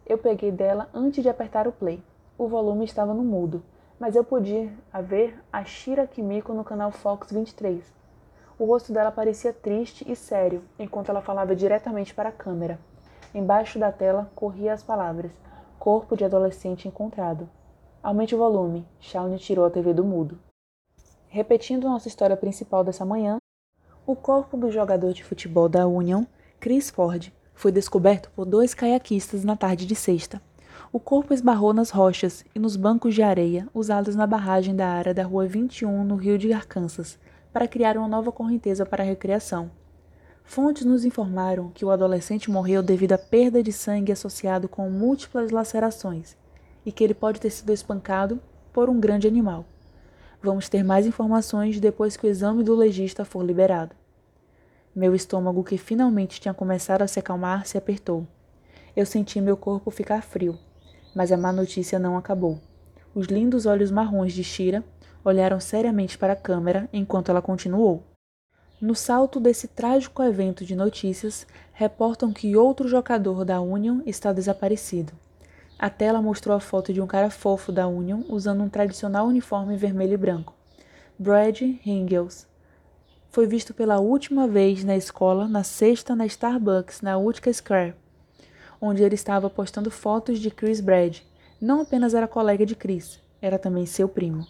Eu 0.04 0.18
peguei 0.18 0.50
dela 0.50 0.90
antes 0.92 1.22
de 1.22 1.28
apertar 1.28 1.68
o 1.68 1.72
play. 1.72 2.02
O 2.36 2.48
volume 2.48 2.84
estava 2.84 3.14
no 3.14 3.22
mudo, 3.22 3.62
mas 4.00 4.16
eu 4.16 4.24
podia 4.24 4.72
ver 5.04 5.40
a 5.52 5.62
Shira 5.62 6.08
Kimiko 6.08 6.52
no 6.52 6.64
canal 6.64 6.90
Fox 6.90 7.30
23. 7.30 7.94
O 8.58 8.64
rosto 8.64 8.92
dela 8.92 9.12
parecia 9.12 9.52
triste 9.52 10.04
e 10.10 10.16
sério 10.16 10.64
enquanto 10.76 11.10
ela 11.10 11.22
falava 11.22 11.54
diretamente 11.54 12.12
para 12.12 12.30
a 12.30 12.32
câmera. 12.32 12.80
Embaixo 13.32 13.78
da 13.78 13.92
tela 13.92 14.28
corria 14.34 14.72
as 14.72 14.82
palavras: 14.82 15.30
Corpo 15.78 16.16
de 16.16 16.24
adolescente 16.24 16.88
encontrado. 16.88 17.48
Aumente 18.02 18.34
o 18.34 18.38
volume. 18.38 18.84
Shawnee 18.98 19.38
tirou 19.38 19.64
a 19.66 19.70
TV 19.70 19.94
do 19.94 20.02
mudo. 20.02 20.49
Repetindo 21.32 21.88
nossa 21.88 22.08
história 22.08 22.36
principal 22.36 22.82
dessa 22.82 23.04
manhã, 23.04 23.38
o 24.04 24.16
corpo 24.16 24.56
do 24.56 24.68
jogador 24.68 25.12
de 25.12 25.22
futebol 25.22 25.68
da 25.68 25.86
Union, 25.86 26.24
Chris 26.58 26.90
Ford, 26.90 27.32
foi 27.54 27.70
descoberto 27.70 28.28
por 28.34 28.44
dois 28.44 28.74
caiaquistas 28.74 29.44
na 29.44 29.54
tarde 29.54 29.86
de 29.86 29.94
sexta. 29.94 30.42
O 30.92 30.98
corpo 30.98 31.32
esbarrou 31.32 31.72
nas 31.72 31.90
rochas 31.90 32.44
e 32.52 32.58
nos 32.58 32.74
bancos 32.74 33.14
de 33.14 33.22
areia 33.22 33.68
usados 33.72 34.16
na 34.16 34.26
barragem 34.26 34.74
da 34.74 34.88
área 34.88 35.14
da 35.14 35.22
Rua 35.22 35.46
21, 35.46 36.02
no 36.02 36.16
Rio 36.16 36.36
de 36.36 36.52
Arkansas, 36.52 37.16
para 37.52 37.68
criar 37.68 37.96
uma 37.96 38.08
nova 38.08 38.32
correnteza 38.32 38.84
para 38.84 39.04
a 39.04 39.06
recreação. 39.06 39.70
Fontes 40.42 40.84
nos 40.84 41.04
informaram 41.04 41.70
que 41.70 41.84
o 41.84 41.92
adolescente 41.92 42.50
morreu 42.50 42.82
devido 42.82 43.12
à 43.12 43.18
perda 43.18 43.62
de 43.62 43.72
sangue 43.72 44.10
associado 44.10 44.68
com 44.68 44.90
múltiplas 44.90 45.52
lacerações 45.52 46.36
e 46.84 46.90
que 46.90 47.04
ele 47.04 47.14
pode 47.14 47.38
ter 47.38 47.50
sido 47.50 47.72
espancado 47.72 48.40
por 48.72 48.90
um 48.90 48.98
grande 48.98 49.28
animal. 49.28 49.64
Vamos 50.42 50.70
ter 50.70 50.82
mais 50.82 51.06
informações 51.06 51.78
depois 51.78 52.16
que 52.16 52.26
o 52.26 52.30
exame 52.30 52.62
do 52.62 52.74
legista 52.74 53.26
for 53.26 53.44
liberado. 53.44 53.94
Meu 54.96 55.14
estômago, 55.14 55.62
que 55.62 55.76
finalmente 55.76 56.40
tinha 56.40 56.54
começado 56.54 57.02
a 57.02 57.06
se 57.06 57.18
acalmar, 57.18 57.66
se 57.66 57.76
apertou. 57.76 58.26
Eu 58.96 59.04
senti 59.04 59.38
meu 59.38 59.54
corpo 59.54 59.90
ficar 59.90 60.22
frio, 60.22 60.58
mas 61.14 61.30
a 61.30 61.36
má 61.36 61.52
notícia 61.52 61.98
não 61.98 62.16
acabou. 62.16 62.58
Os 63.14 63.26
lindos 63.26 63.66
olhos 63.66 63.90
marrons 63.90 64.32
de 64.32 64.42
Shira 64.42 64.82
olharam 65.22 65.60
seriamente 65.60 66.16
para 66.16 66.32
a 66.32 66.36
câmera 66.36 66.88
enquanto 66.90 67.30
ela 67.30 67.42
continuou. 67.42 68.02
No 68.80 68.94
salto 68.94 69.38
desse 69.38 69.68
trágico 69.68 70.22
evento 70.22 70.64
de 70.64 70.74
notícias, 70.74 71.46
reportam 71.74 72.32
que 72.32 72.56
outro 72.56 72.88
jogador 72.88 73.44
da 73.44 73.60
Union 73.60 74.00
está 74.06 74.32
desaparecido. 74.32 75.12
A 75.82 75.88
tela 75.88 76.20
mostrou 76.20 76.54
a 76.54 76.60
foto 76.60 76.92
de 76.92 77.00
um 77.00 77.06
cara 77.06 77.30
fofo 77.30 77.72
da 77.72 77.88
Union 77.88 78.20
usando 78.28 78.62
um 78.62 78.68
tradicional 78.68 79.26
uniforme 79.26 79.78
vermelho 79.78 80.12
e 80.12 80.16
branco. 80.18 80.52
Brad 81.18 81.58
Ringels, 81.58 82.46
foi 83.30 83.46
visto 83.46 83.72
pela 83.72 83.98
última 83.98 84.46
vez 84.46 84.84
na 84.84 84.94
escola 84.94 85.48
na 85.48 85.64
sexta 85.64 86.14
na 86.14 86.26
Starbucks, 86.26 87.00
na 87.00 87.16
Utica 87.16 87.50
Square, 87.50 87.94
onde 88.78 89.02
ele 89.02 89.14
estava 89.14 89.48
postando 89.48 89.90
fotos 89.90 90.38
de 90.38 90.50
Chris 90.50 90.82
Brad. 90.82 91.20
Não 91.58 91.80
apenas 91.80 92.12
era 92.12 92.28
colega 92.28 92.66
de 92.66 92.76
Chris, 92.76 93.18
era 93.40 93.58
também 93.58 93.86
seu 93.86 94.06
primo. 94.06 94.46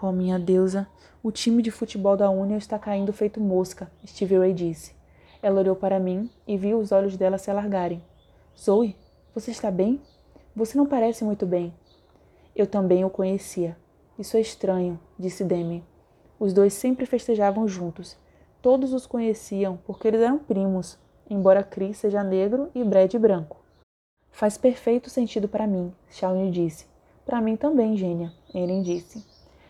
Oh, 0.00 0.12
minha 0.12 0.38
deusa, 0.38 0.86
o 1.24 1.32
time 1.32 1.60
de 1.60 1.72
futebol 1.72 2.16
da 2.16 2.30
Union 2.30 2.56
está 2.56 2.78
caindo 2.78 3.12
feito 3.12 3.40
mosca, 3.40 3.90
Stevie 4.06 4.38
Ray 4.38 4.54
disse. 4.54 4.94
Ela 5.42 5.58
olhou 5.58 5.74
para 5.74 5.98
mim 5.98 6.30
e 6.46 6.56
viu 6.56 6.78
os 6.78 6.92
olhos 6.92 7.16
dela 7.16 7.36
se 7.36 7.50
alargarem. 7.50 8.00
Zoe, 8.56 8.94
você 9.34 9.50
está 9.50 9.72
bem? 9.72 10.00
Você 10.56 10.78
não 10.78 10.86
parece 10.86 11.22
muito 11.22 11.44
bem. 11.44 11.70
Eu 12.54 12.66
também 12.66 13.04
o 13.04 13.10
conhecia. 13.10 13.76
Isso 14.18 14.38
é 14.38 14.40
estranho, 14.40 14.98
disse 15.18 15.44
Demi. 15.44 15.84
Os 16.40 16.54
dois 16.54 16.72
sempre 16.72 17.04
festejavam 17.04 17.68
juntos. 17.68 18.16
Todos 18.62 18.94
os 18.94 19.04
conheciam 19.04 19.78
porque 19.84 20.08
eles 20.08 20.22
eram 20.22 20.38
primos, 20.38 20.98
embora 21.28 21.62
Chris 21.62 21.98
seja 21.98 22.24
negro 22.24 22.70
e 22.74 22.82
Brad 22.82 23.14
branco. 23.16 23.58
Faz 24.30 24.56
perfeito 24.56 25.10
sentido 25.10 25.46
para 25.46 25.66
mim, 25.66 25.92
Shawnee 26.08 26.50
disse. 26.50 26.86
Para 27.26 27.42
mim 27.42 27.54
também, 27.54 27.94
gênia, 27.94 28.32
Erin 28.54 28.80
disse. 28.80 29.22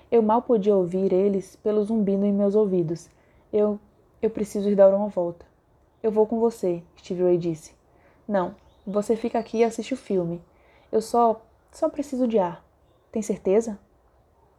Eu 0.09 0.23
mal 0.23 0.41
podia 0.41 0.77
ouvir 0.77 1.13
eles 1.13 1.57
pelo 1.57 1.83
zumbido 1.83 2.25
em 2.25 2.33
meus 2.33 2.55
ouvidos. 2.55 3.11
Eu. 3.53 3.81
Eu 4.23 4.31
preciso 4.31 4.71
ir 4.71 4.77
dar 4.77 4.95
uma 4.95 5.09
volta. 5.09 5.45
Eu 6.01 6.13
vou 6.13 6.29
com 6.29 6.39
você, 6.39 6.81
Steve 6.97 7.25
Ray 7.25 7.39
disse. 7.39 7.75
Não, 8.27 8.55
você 8.87 9.17
fica 9.17 9.37
aqui 9.37 9.59
e 9.59 9.65
assiste 9.65 9.93
o 9.93 9.97
filme. 9.97 10.41
Eu 10.97 11.03
só. 11.03 11.41
só 11.71 11.89
preciso 11.89 12.27
de 12.27 12.39
ar. 12.39 12.65
Tem 13.13 13.23
certeza? 13.23 13.79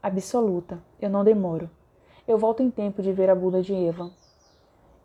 Absoluta. 0.02 0.80
Eu 1.02 1.10
não 1.10 1.23
demoro 1.23 1.69
eu 2.28 2.38
volto 2.38 2.62
em 2.62 2.69
tempo 2.69 3.02
de 3.02 3.13
ver 3.13 3.30
a 3.30 3.36
bunda 3.36 3.62
de 3.62 3.73
Eva. 3.73 4.12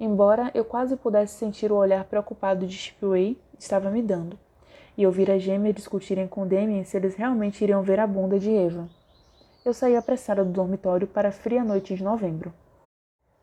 Embora 0.01 0.51
eu 0.55 0.65
quase 0.65 0.97
pudesse 0.97 1.35
sentir 1.35 1.71
o 1.71 1.77
olhar 1.77 2.05
preocupado 2.05 2.67
de 2.67 2.77
Chipway 2.77 3.39
estava 3.57 3.91
me 3.91 4.03
dando, 4.03 4.37
e 4.99 5.07
ouvir 5.07 5.31
as 5.31 5.41
gêmeas 5.41 5.77
discutirem 5.77 6.27
com 6.27 6.47
Damien 6.47 6.83
se 6.83 6.97
eles 6.97 7.15
realmente 7.15 7.63
iriam 7.63 7.83
ver 7.83 8.01
a 8.01 8.07
bunda 8.09 8.41
de 8.41 8.53
Eva. 8.53 8.89
Eu 9.65 9.73
saí 9.73 9.95
apressada 9.95 10.45
do 10.45 10.51
dormitório 10.51 11.07
para 11.07 11.29
a 11.29 11.33
fria 11.33 11.63
noite 11.63 11.95
de 11.95 12.03
novembro. 12.03 12.53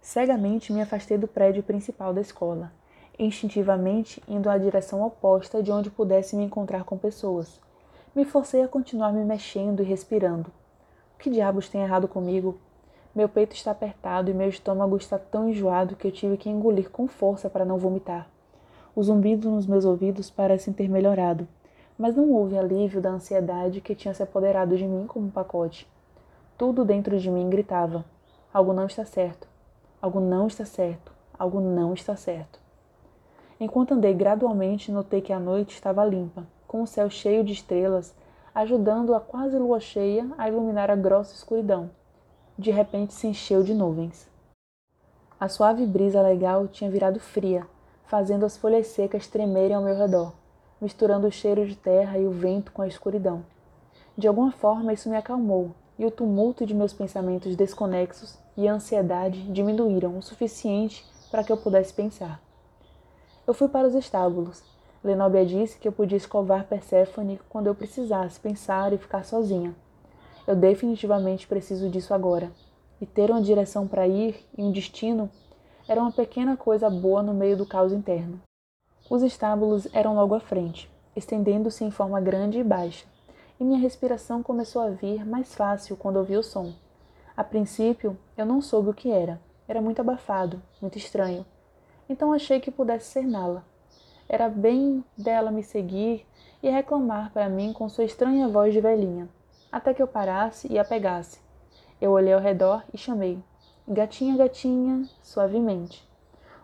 Cegamente 0.02 0.74
me 0.74 0.82
afastei 0.82 1.18
do 1.18 1.28
prédio 1.28 1.64
principal 1.64 2.14
da 2.14 2.20
escola, 2.20 2.74
instintivamente 3.18 4.22
indo 4.28 4.50
à 4.50 4.58
direção 4.58 5.02
oposta 5.02 5.64
de 5.64 5.72
onde 5.72 5.90
pudesse 5.90 6.36
me 6.36 6.44
encontrar 6.44 6.84
com 6.84 6.98
pessoas. 6.98 7.62
Me 8.16 8.26
forcei 8.26 8.64
a 8.64 8.68
continuar 8.68 9.14
me 9.14 9.24
mexendo 9.24 9.84
e 9.84 9.86
respirando. 9.86 10.50
O 11.16 11.20
que 11.20 11.30
diabos 11.30 11.70
tem 11.70 11.82
errado 11.82 12.08
comigo? 12.08 12.58
Meu 13.14 13.30
peito 13.30 13.56
está 13.56 13.70
apertado 13.70 14.32
e 14.32 14.34
meu 14.34 14.50
estômago 14.50 14.98
está 14.98 15.20
tão 15.20 15.48
enjoado 15.48 15.96
que 15.96 16.08
eu 16.08 16.12
tive 16.12 16.36
que 16.36 16.50
engolir 16.50 16.90
com 16.90 17.08
força 17.08 17.52
para 17.52 17.64
não 17.64 17.78
vomitar. 17.78 18.28
O 18.96 19.04
zumbido 19.04 19.52
nos 19.52 19.68
meus 19.68 19.86
ouvidos 19.86 20.32
parece 20.32 20.74
ter 20.74 20.90
melhorado, 20.90 21.48
mas 22.00 22.16
não 22.16 22.32
houve 22.32 22.58
alívio 22.58 23.00
da 23.00 23.12
ansiedade 23.12 23.80
que 23.80 23.94
tinha 23.94 24.14
se 24.14 24.24
apoderado 24.24 24.76
de 24.76 24.88
mim 24.88 25.06
como 25.06 25.28
um 25.28 25.32
pacote. 25.32 25.88
Tudo 26.58 26.84
dentro 26.84 27.20
de 27.20 27.30
mim 27.30 27.48
gritava: 27.48 28.04
algo 28.52 28.74
não 28.74 28.88
está 28.88 29.06
certo, 29.06 29.48
algo 30.02 30.20
não 30.20 30.48
está 30.48 30.66
certo, 30.66 31.14
algo 31.38 31.62
não 31.62 31.94
está 31.94 32.16
certo. 32.16 32.60
Enquanto 33.60 33.94
andei 33.94 34.16
gradualmente, 34.16 34.92
notei 34.92 35.22
que 35.22 35.32
a 35.32 35.40
noite 35.40 35.76
estava 35.76 36.04
limpa, 36.04 36.48
com 36.70 36.84
o 36.84 36.88
céu 36.88 37.10
cheio 37.10 37.44
de 37.44 37.52
estrelas, 37.52 38.14
ajudando 38.54 39.16
a 39.16 39.20
quase 39.20 39.58
lua 39.58 39.80
cheia 39.80 40.30
a 40.38 40.48
iluminar 40.48 40.92
a 40.92 40.96
grossa 40.96 41.34
escuridão. 41.34 41.90
De 42.56 42.70
repente 42.70 43.12
se 43.12 43.26
encheu 43.26 43.64
de 43.64 43.74
nuvens. 43.74 44.30
A 45.40 45.50
suave 45.50 45.84
brisa 45.88 46.22
legal 46.22 46.68
tinha 46.68 46.92
virado 46.92 47.20
fria, 47.20 47.66
fazendo 48.06 48.46
as 48.46 48.56
folhas 48.56 48.86
secas 48.86 49.26
tremerem 49.26 49.76
ao 49.76 49.82
meu 49.82 49.98
redor, 49.98 50.32
misturando 50.80 51.26
o 51.26 51.32
cheiro 51.32 51.66
de 51.66 51.76
terra 51.76 52.20
e 52.20 52.28
o 52.28 52.32
vento 52.32 52.72
com 52.72 52.84
a 52.84 52.88
escuridão. 52.88 53.44
De 54.16 54.28
alguma 54.28 54.52
forma 54.52 54.94
isso 54.94 55.10
me 55.10 55.18
acalmou, 55.18 55.72
e 55.98 56.06
o 56.06 56.12
tumulto 56.12 56.68
de 56.68 56.76
meus 56.76 56.94
pensamentos 56.94 57.56
desconexos 57.56 58.38
e 58.56 58.68
a 58.68 58.74
ansiedade 58.74 59.42
diminuíram 59.52 60.16
o 60.20 60.22
suficiente 60.22 61.04
para 61.32 61.44
que 61.44 61.52
eu 61.52 61.58
pudesse 61.58 61.94
pensar. 61.94 62.40
Eu 63.48 63.56
fui 63.56 63.68
para 63.68 63.88
os 63.88 63.96
estábulos. 63.96 64.62
Lenobia 65.04 65.46
disse 65.46 65.80
que 65.80 65.88
eu 65.88 65.92
podia 65.92 66.18
escovar 66.18 66.68
Perséfone 66.68 67.40
quando 67.48 67.68
eu 67.68 67.76
precisasse 67.76 68.40
pensar 68.40 68.92
e 68.92 68.98
ficar 68.98 69.24
sozinha. 69.24 69.74
Eu 70.46 70.56
definitivamente 70.56 71.48
preciso 71.48 71.90
disso 71.90 72.14
agora. 72.14 72.52
E 73.00 73.06
ter 73.06 73.32
uma 73.32 73.42
direção 73.42 73.88
para 73.88 74.08
ir 74.08 74.46
e 74.58 74.62
um 74.62 74.72
destino 74.72 75.30
era 75.88 76.02
uma 76.02 76.12
pequena 76.12 76.58
coisa 76.58 76.90
boa 76.90 77.24
no 77.24 77.34
meio 77.34 77.56
do 77.56 77.66
caos 77.66 77.94
interno. 77.94 78.42
Os 79.10 79.24
estábulos 79.24 79.88
eram 79.94 80.16
logo 80.16 80.36
à 80.36 80.40
frente, 80.40 80.92
estendendo-se 81.16 81.84
em 81.84 81.92
forma 81.92 82.20
grande 82.20 82.60
e 82.60 82.64
baixa, 82.64 83.06
e 83.60 83.64
minha 83.64 83.80
respiração 83.80 84.44
começou 84.44 84.82
a 84.82 84.90
vir 84.90 85.26
mais 85.26 85.56
fácil 85.56 85.96
quando 85.98 86.18
ouvi 86.18 86.36
o 86.36 86.44
som. 86.44 86.74
A 87.36 87.44
princípio, 87.44 88.18
eu 88.38 88.46
não 88.46 88.62
soube 88.62 88.90
o 88.90 88.94
que 88.94 89.10
era. 89.10 89.40
Era 89.68 89.82
muito 89.82 90.00
abafado, 90.02 90.62
muito 90.82 90.98
estranho. 90.98 91.46
Então 92.10 92.34
achei 92.34 92.60
que 92.60 92.70
pudesse 92.70 93.06
ser 93.12 93.26
Nala. 93.26 93.64
Era 94.32 94.48
bem 94.48 95.04
dela 95.18 95.50
me 95.50 95.64
seguir 95.64 96.24
e 96.62 96.70
reclamar 96.70 97.34
para 97.34 97.50
mim 97.50 97.74
com 97.74 97.90
sua 97.90 98.04
estranha 98.04 98.48
voz 98.48 98.72
de 98.72 98.80
velhinha, 98.80 99.28
até 99.72 99.92
que 99.92 100.04
eu 100.04 100.08
parasse 100.08 100.72
e 100.72 100.78
a 100.78 100.86
pegasse. 100.86 101.40
Eu 102.00 102.12
olhei 102.12 102.32
ao 102.32 102.40
redor 102.40 102.84
e 102.94 102.98
chamei: 102.98 103.44
Gatinha, 103.88 104.38
gatinha, 104.38 105.10
suavemente. 105.24 106.08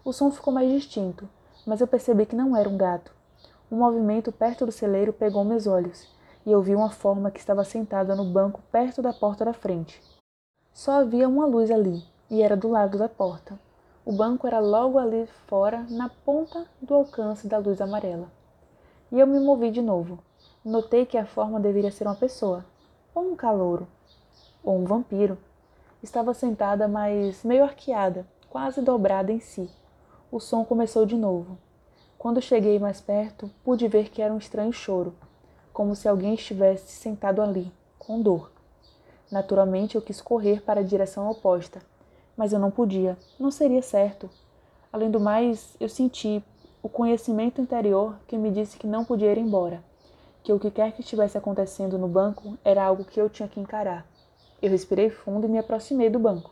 O 0.03 0.13
som 0.13 0.29
ficou 0.29 0.53
mais 0.53 0.71
distinto, 0.71 1.27
mas 1.65 1.81
eu 1.81 1.87
percebi 1.87 2.27
que 2.27 2.35
não 2.35 2.55
era 2.55 2.69
um 2.69 2.77
gato. 2.77 3.11
Um 3.71 3.77
movimento 3.77 4.31
perto 4.31 4.67
do 4.67 4.71
celeiro 4.71 5.11
pegou 5.11 5.43
meus 5.43 5.65
olhos 5.65 6.07
e 6.45 6.51
eu 6.51 6.61
vi 6.61 6.75
uma 6.75 6.91
forma 6.91 7.31
que 7.31 7.39
estava 7.39 7.63
sentada 7.63 8.15
no 8.15 8.23
banco 8.23 8.61
perto 8.71 9.01
da 9.01 9.11
porta 9.11 9.43
da 9.43 9.53
frente. 9.53 9.99
Só 10.71 11.01
havia 11.01 11.27
uma 11.27 11.47
luz 11.47 11.71
ali, 11.71 12.03
e 12.29 12.43
era 12.43 12.55
do 12.55 12.69
lado 12.69 12.97
da 12.99 13.09
porta. 13.09 13.59
O 14.05 14.11
banco 14.11 14.45
era 14.45 14.59
logo 14.59 14.99
ali 14.99 15.25
fora, 15.47 15.83
na 15.89 16.09
ponta 16.09 16.67
do 16.79 16.93
alcance 16.93 17.47
da 17.47 17.57
luz 17.57 17.81
amarela. 17.81 18.27
E 19.11 19.19
eu 19.19 19.25
me 19.25 19.39
movi 19.39 19.71
de 19.71 19.81
novo. 19.81 20.19
Notei 20.63 21.07
que 21.07 21.17
a 21.17 21.25
forma 21.25 21.59
deveria 21.59 21.91
ser 21.91 22.05
uma 22.05 22.13
pessoa, 22.13 22.63
ou 23.15 23.31
um 23.31 23.35
calouro, 23.35 23.87
ou 24.63 24.77
um 24.77 24.85
vampiro. 24.85 25.39
Estava 26.03 26.35
sentada, 26.35 26.87
mas 26.87 27.43
meio 27.43 27.63
arqueada, 27.63 28.27
quase 28.47 28.79
dobrada 28.79 29.31
em 29.31 29.39
si. 29.39 29.67
O 30.31 30.39
som 30.39 30.63
começou 30.63 31.03
de 31.07 31.17
novo. 31.17 31.57
Quando 32.15 32.39
cheguei 32.39 32.77
mais 32.77 33.01
perto, 33.01 33.49
pude 33.63 33.87
ver 33.87 34.09
que 34.09 34.21
era 34.21 34.31
um 34.31 34.37
estranho 34.37 34.71
choro, 34.71 35.15
como 35.73 35.95
se 35.95 36.07
alguém 36.07 36.35
estivesse 36.35 36.91
sentado 36.91 37.41
ali, 37.41 37.73
com 37.97 38.21
dor. 38.21 38.51
Naturalmente, 39.31 39.95
eu 39.95 40.01
quis 40.01 40.21
correr 40.21 40.61
para 40.61 40.81
a 40.81 40.83
direção 40.83 41.27
oposta, 41.27 41.81
mas 42.37 42.53
eu 42.53 42.59
não 42.59 42.71
podia, 42.71 43.17
não 43.39 43.51
seria 43.51 43.81
certo. 43.81 44.29
Além 44.91 45.11
do 45.11 45.19
mais, 45.19 45.75
eu 45.79 45.89
senti 45.89 46.43
o 46.81 46.89
conhecimento 46.89 47.61
interior 47.61 48.15
que 48.27 48.37
me 48.37 48.51
disse 48.51 48.77
que 48.77 48.87
não 48.87 49.03
podia 49.03 49.31
ir 49.31 49.37
embora, 49.37 49.83
que 50.43 50.53
o 50.53 50.59
que 50.59 50.69
quer 50.69 50.91
que 50.91 51.01
estivesse 51.01 51.37
acontecendo 51.37 51.97
no 51.97 52.07
banco 52.07 52.57
era 52.63 52.83
algo 52.83 53.03
que 53.03 53.19
eu 53.19 53.29
tinha 53.29 53.47
que 53.47 53.59
encarar. 53.59 54.05
Eu 54.61 54.69
respirei 54.69 55.09
fundo 55.09 55.45
e 55.45 55.49
me 55.49 55.57
aproximei 55.57 56.09
do 56.09 56.19
banco. 56.19 56.51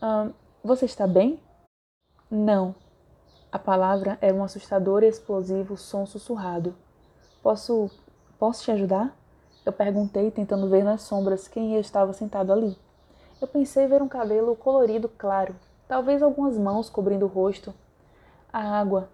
Ah, 0.00 0.28
você 0.64 0.84
está 0.84 1.06
bem? 1.06 1.38
Não. 2.30 2.74
A 3.52 3.58
palavra 3.58 4.18
era 4.20 4.34
um 4.34 4.42
assustador 4.42 5.02
e 5.02 5.08
explosivo 5.08 5.76
som 5.76 6.04
sussurrado. 6.06 6.74
Posso. 7.42 7.90
posso 8.38 8.64
te 8.64 8.70
ajudar? 8.72 9.16
Eu 9.64 9.72
perguntei, 9.72 10.30
tentando 10.30 10.68
ver 10.68 10.84
nas 10.84 11.02
sombras 11.02 11.48
quem 11.48 11.78
estava 11.78 12.12
sentado 12.12 12.52
ali. 12.52 12.76
Eu 13.38 13.46
pensei 13.46 13.86
ver 13.86 14.00
um 14.00 14.08
cabelo 14.08 14.56
colorido 14.56 15.10
claro, 15.10 15.54
talvez 15.86 16.22
algumas 16.22 16.56
mãos 16.56 16.88
cobrindo 16.88 17.26
o 17.26 17.28
rosto. 17.28 17.74
A 18.50 18.80
água, 18.80 19.10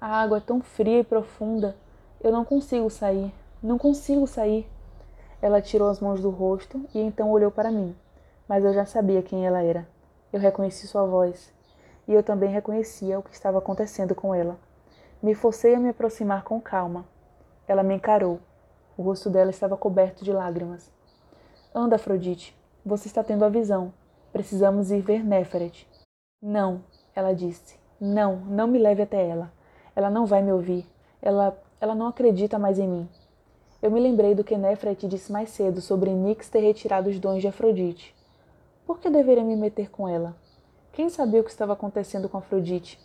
a 0.00 0.06
água 0.06 0.38
é 0.38 0.40
tão 0.40 0.62
fria 0.62 1.00
e 1.00 1.04
profunda. 1.04 1.76
Eu 2.22 2.32
não 2.32 2.42
consigo 2.42 2.88
sair, 2.88 3.34
não 3.62 3.76
consigo 3.76 4.26
sair. 4.26 4.66
Ela 5.42 5.60
tirou 5.60 5.90
as 5.90 6.00
mãos 6.00 6.22
do 6.22 6.30
rosto 6.30 6.86
e 6.94 6.98
então 6.98 7.30
olhou 7.30 7.50
para 7.50 7.70
mim, 7.70 7.94
mas 8.48 8.64
eu 8.64 8.72
já 8.72 8.86
sabia 8.86 9.22
quem 9.22 9.46
ela 9.46 9.62
era. 9.62 9.86
Eu 10.32 10.40
reconheci 10.40 10.86
sua 10.86 11.04
voz 11.04 11.52
e 12.08 12.14
eu 12.14 12.22
também 12.22 12.50
reconhecia 12.50 13.18
o 13.18 13.22
que 13.22 13.34
estava 13.34 13.58
acontecendo 13.58 14.14
com 14.14 14.34
ela. 14.34 14.58
Me 15.22 15.34
forcei 15.34 15.74
a 15.74 15.78
me 15.78 15.90
aproximar 15.90 16.44
com 16.44 16.58
calma. 16.58 17.04
Ela 17.68 17.82
me 17.82 17.94
encarou. 17.94 18.40
O 18.96 19.02
rosto 19.02 19.28
dela 19.28 19.50
estava 19.50 19.76
coberto 19.76 20.24
de 20.24 20.32
lágrimas. 20.32 20.90
Anda, 21.74 21.96
Afrodite. 21.96 22.56
Você 22.86 23.08
está 23.08 23.24
tendo 23.24 23.44
a 23.44 23.48
visão. 23.48 23.92
Precisamos 24.32 24.92
ir 24.92 25.00
ver 25.00 25.24
Néferet. 25.24 25.88
Não, 26.40 26.84
ela 27.16 27.32
disse. 27.32 27.76
Não, 28.00 28.36
não 28.36 28.68
me 28.68 28.78
leve 28.78 29.02
até 29.02 29.28
ela. 29.28 29.52
Ela 29.96 30.08
não 30.08 30.24
vai 30.24 30.40
me 30.40 30.52
ouvir. 30.52 30.86
Ela, 31.20 31.60
ela 31.80 31.96
não 31.96 32.06
acredita 32.06 32.60
mais 32.60 32.78
em 32.78 32.86
mim. 32.86 33.08
Eu 33.82 33.90
me 33.90 33.98
lembrei 33.98 34.36
do 34.36 34.44
que 34.44 34.56
Néfret 34.56 35.08
disse 35.08 35.32
mais 35.32 35.50
cedo 35.50 35.80
sobre 35.80 36.12
Nix 36.12 36.48
ter 36.48 36.60
retirado 36.60 37.10
os 37.10 37.18
dons 37.18 37.40
de 37.40 37.48
Afrodite. 37.48 38.14
Por 38.86 39.00
que 39.00 39.10
deveria 39.10 39.42
me 39.42 39.56
meter 39.56 39.90
com 39.90 40.08
ela? 40.08 40.36
Quem 40.92 41.08
sabia 41.08 41.40
o 41.40 41.44
que 41.44 41.50
estava 41.50 41.72
acontecendo 41.72 42.28
com 42.28 42.38
Afrodite? 42.38 43.00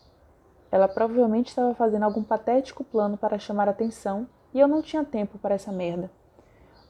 Ela 0.72 0.88
provavelmente 0.88 1.48
estava 1.48 1.74
fazendo 1.74 2.04
algum 2.04 2.22
patético 2.22 2.84
plano 2.84 3.18
para 3.18 3.40
chamar 3.40 3.68
atenção 3.68 4.28
e 4.54 4.60
eu 4.60 4.68
não 4.68 4.84
tinha 4.84 5.04
tempo 5.04 5.40
para 5.40 5.56
essa 5.56 5.72
merda. 5.72 6.12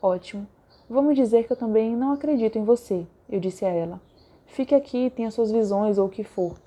Ótimo. 0.01 0.45
Vamos 0.93 1.15
dizer 1.15 1.47
que 1.47 1.53
eu 1.53 1.55
também 1.55 1.95
não 1.95 2.11
acredito 2.11 2.59
em 2.59 2.65
você, 2.65 3.07
eu 3.29 3.39
disse 3.39 3.63
a 3.63 3.69
ela. 3.69 4.01
Fique 4.45 4.75
aqui 4.75 5.09
tenha 5.09 5.31
suas 5.31 5.49
visões 5.49 5.97
ou 5.97 6.07
o 6.07 6.09
que 6.09 6.21
for. 6.21 6.57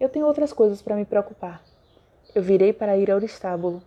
Eu 0.00 0.08
tenho 0.08 0.26
outras 0.26 0.52
coisas 0.52 0.82
para 0.82 0.96
me 0.96 1.04
preocupar. 1.04 1.62
Eu 2.34 2.42
virei 2.42 2.72
para 2.72 2.96
ir 2.96 3.08
ao 3.08 3.20
estábulo 3.20 3.80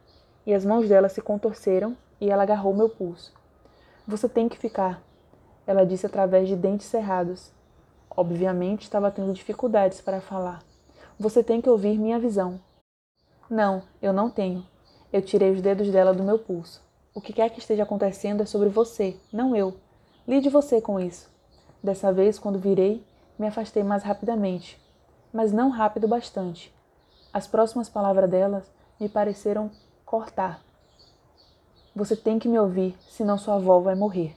e 0.45 0.53
as 0.53 0.63
mãos 0.63 0.87
dela 0.87 1.09
se 1.09 1.21
contorceram 1.21 1.93
e 2.21 2.29
ela 2.29 2.43
agarrou 2.43 2.73
meu 2.73 2.87
pulso. 2.87 3.33
Você 4.07 4.29
tem 4.29 4.47
que 4.47 4.57
ficar, 4.57 5.03
ela 5.67 5.85
disse 5.85 6.05
através 6.05 6.47
de 6.47 6.55
dentes 6.55 6.87
cerrados. 6.87 7.51
Obviamente 8.15 8.83
estava 8.83 9.11
tendo 9.11 9.33
dificuldades 9.33 9.99
para 9.99 10.21
falar. 10.21 10.63
Você 11.19 11.43
tem 11.43 11.59
que 11.59 11.69
ouvir 11.69 11.99
minha 11.99 12.17
visão. 12.17 12.61
Não, 13.49 13.83
eu 14.01 14.13
não 14.13 14.29
tenho. 14.29 14.65
Eu 15.11 15.21
tirei 15.21 15.51
os 15.51 15.61
dedos 15.61 15.91
dela 15.91 16.13
do 16.13 16.23
meu 16.23 16.39
pulso. 16.39 16.81
O 17.13 17.19
que 17.19 17.33
quer 17.33 17.49
que 17.49 17.59
esteja 17.59 17.83
acontecendo 17.83 18.41
é 18.41 18.45
sobre 18.45 18.69
você, 18.69 19.17
não 19.33 19.53
eu. 19.53 19.75
Lide 20.25 20.47
você 20.47 20.79
com 20.79 20.97
isso. 20.97 21.29
Dessa 21.83 22.13
vez, 22.13 22.39
quando 22.39 22.57
virei, 22.57 23.03
me 23.37 23.47
afastei 23.47 23.83
mais 23.83 24.03
rapidamente, 24.03 24.81
mas 25.33 25.51
não 25.51 25.69
rápido 25.69 26.07
bastante. 26.07 26.73
As 27.33 27.47
próximas 27.47 27.89
palavras 27.89 28.29
dela 28.29 28.63
me 28.99 29.09
pareceram 29.09 29.69
cortar. 30.05 30.61
Você 31.93 32.15
tem 32.15 32.39
que 32.39 32.47
me 32.47 32.57
ouvir, 32.57 32.95
senão 33.09 33.37
sua 33.37 33.55
avó 33.55 33.79
vai 33.79 33.95
morrer. 33.95 34.33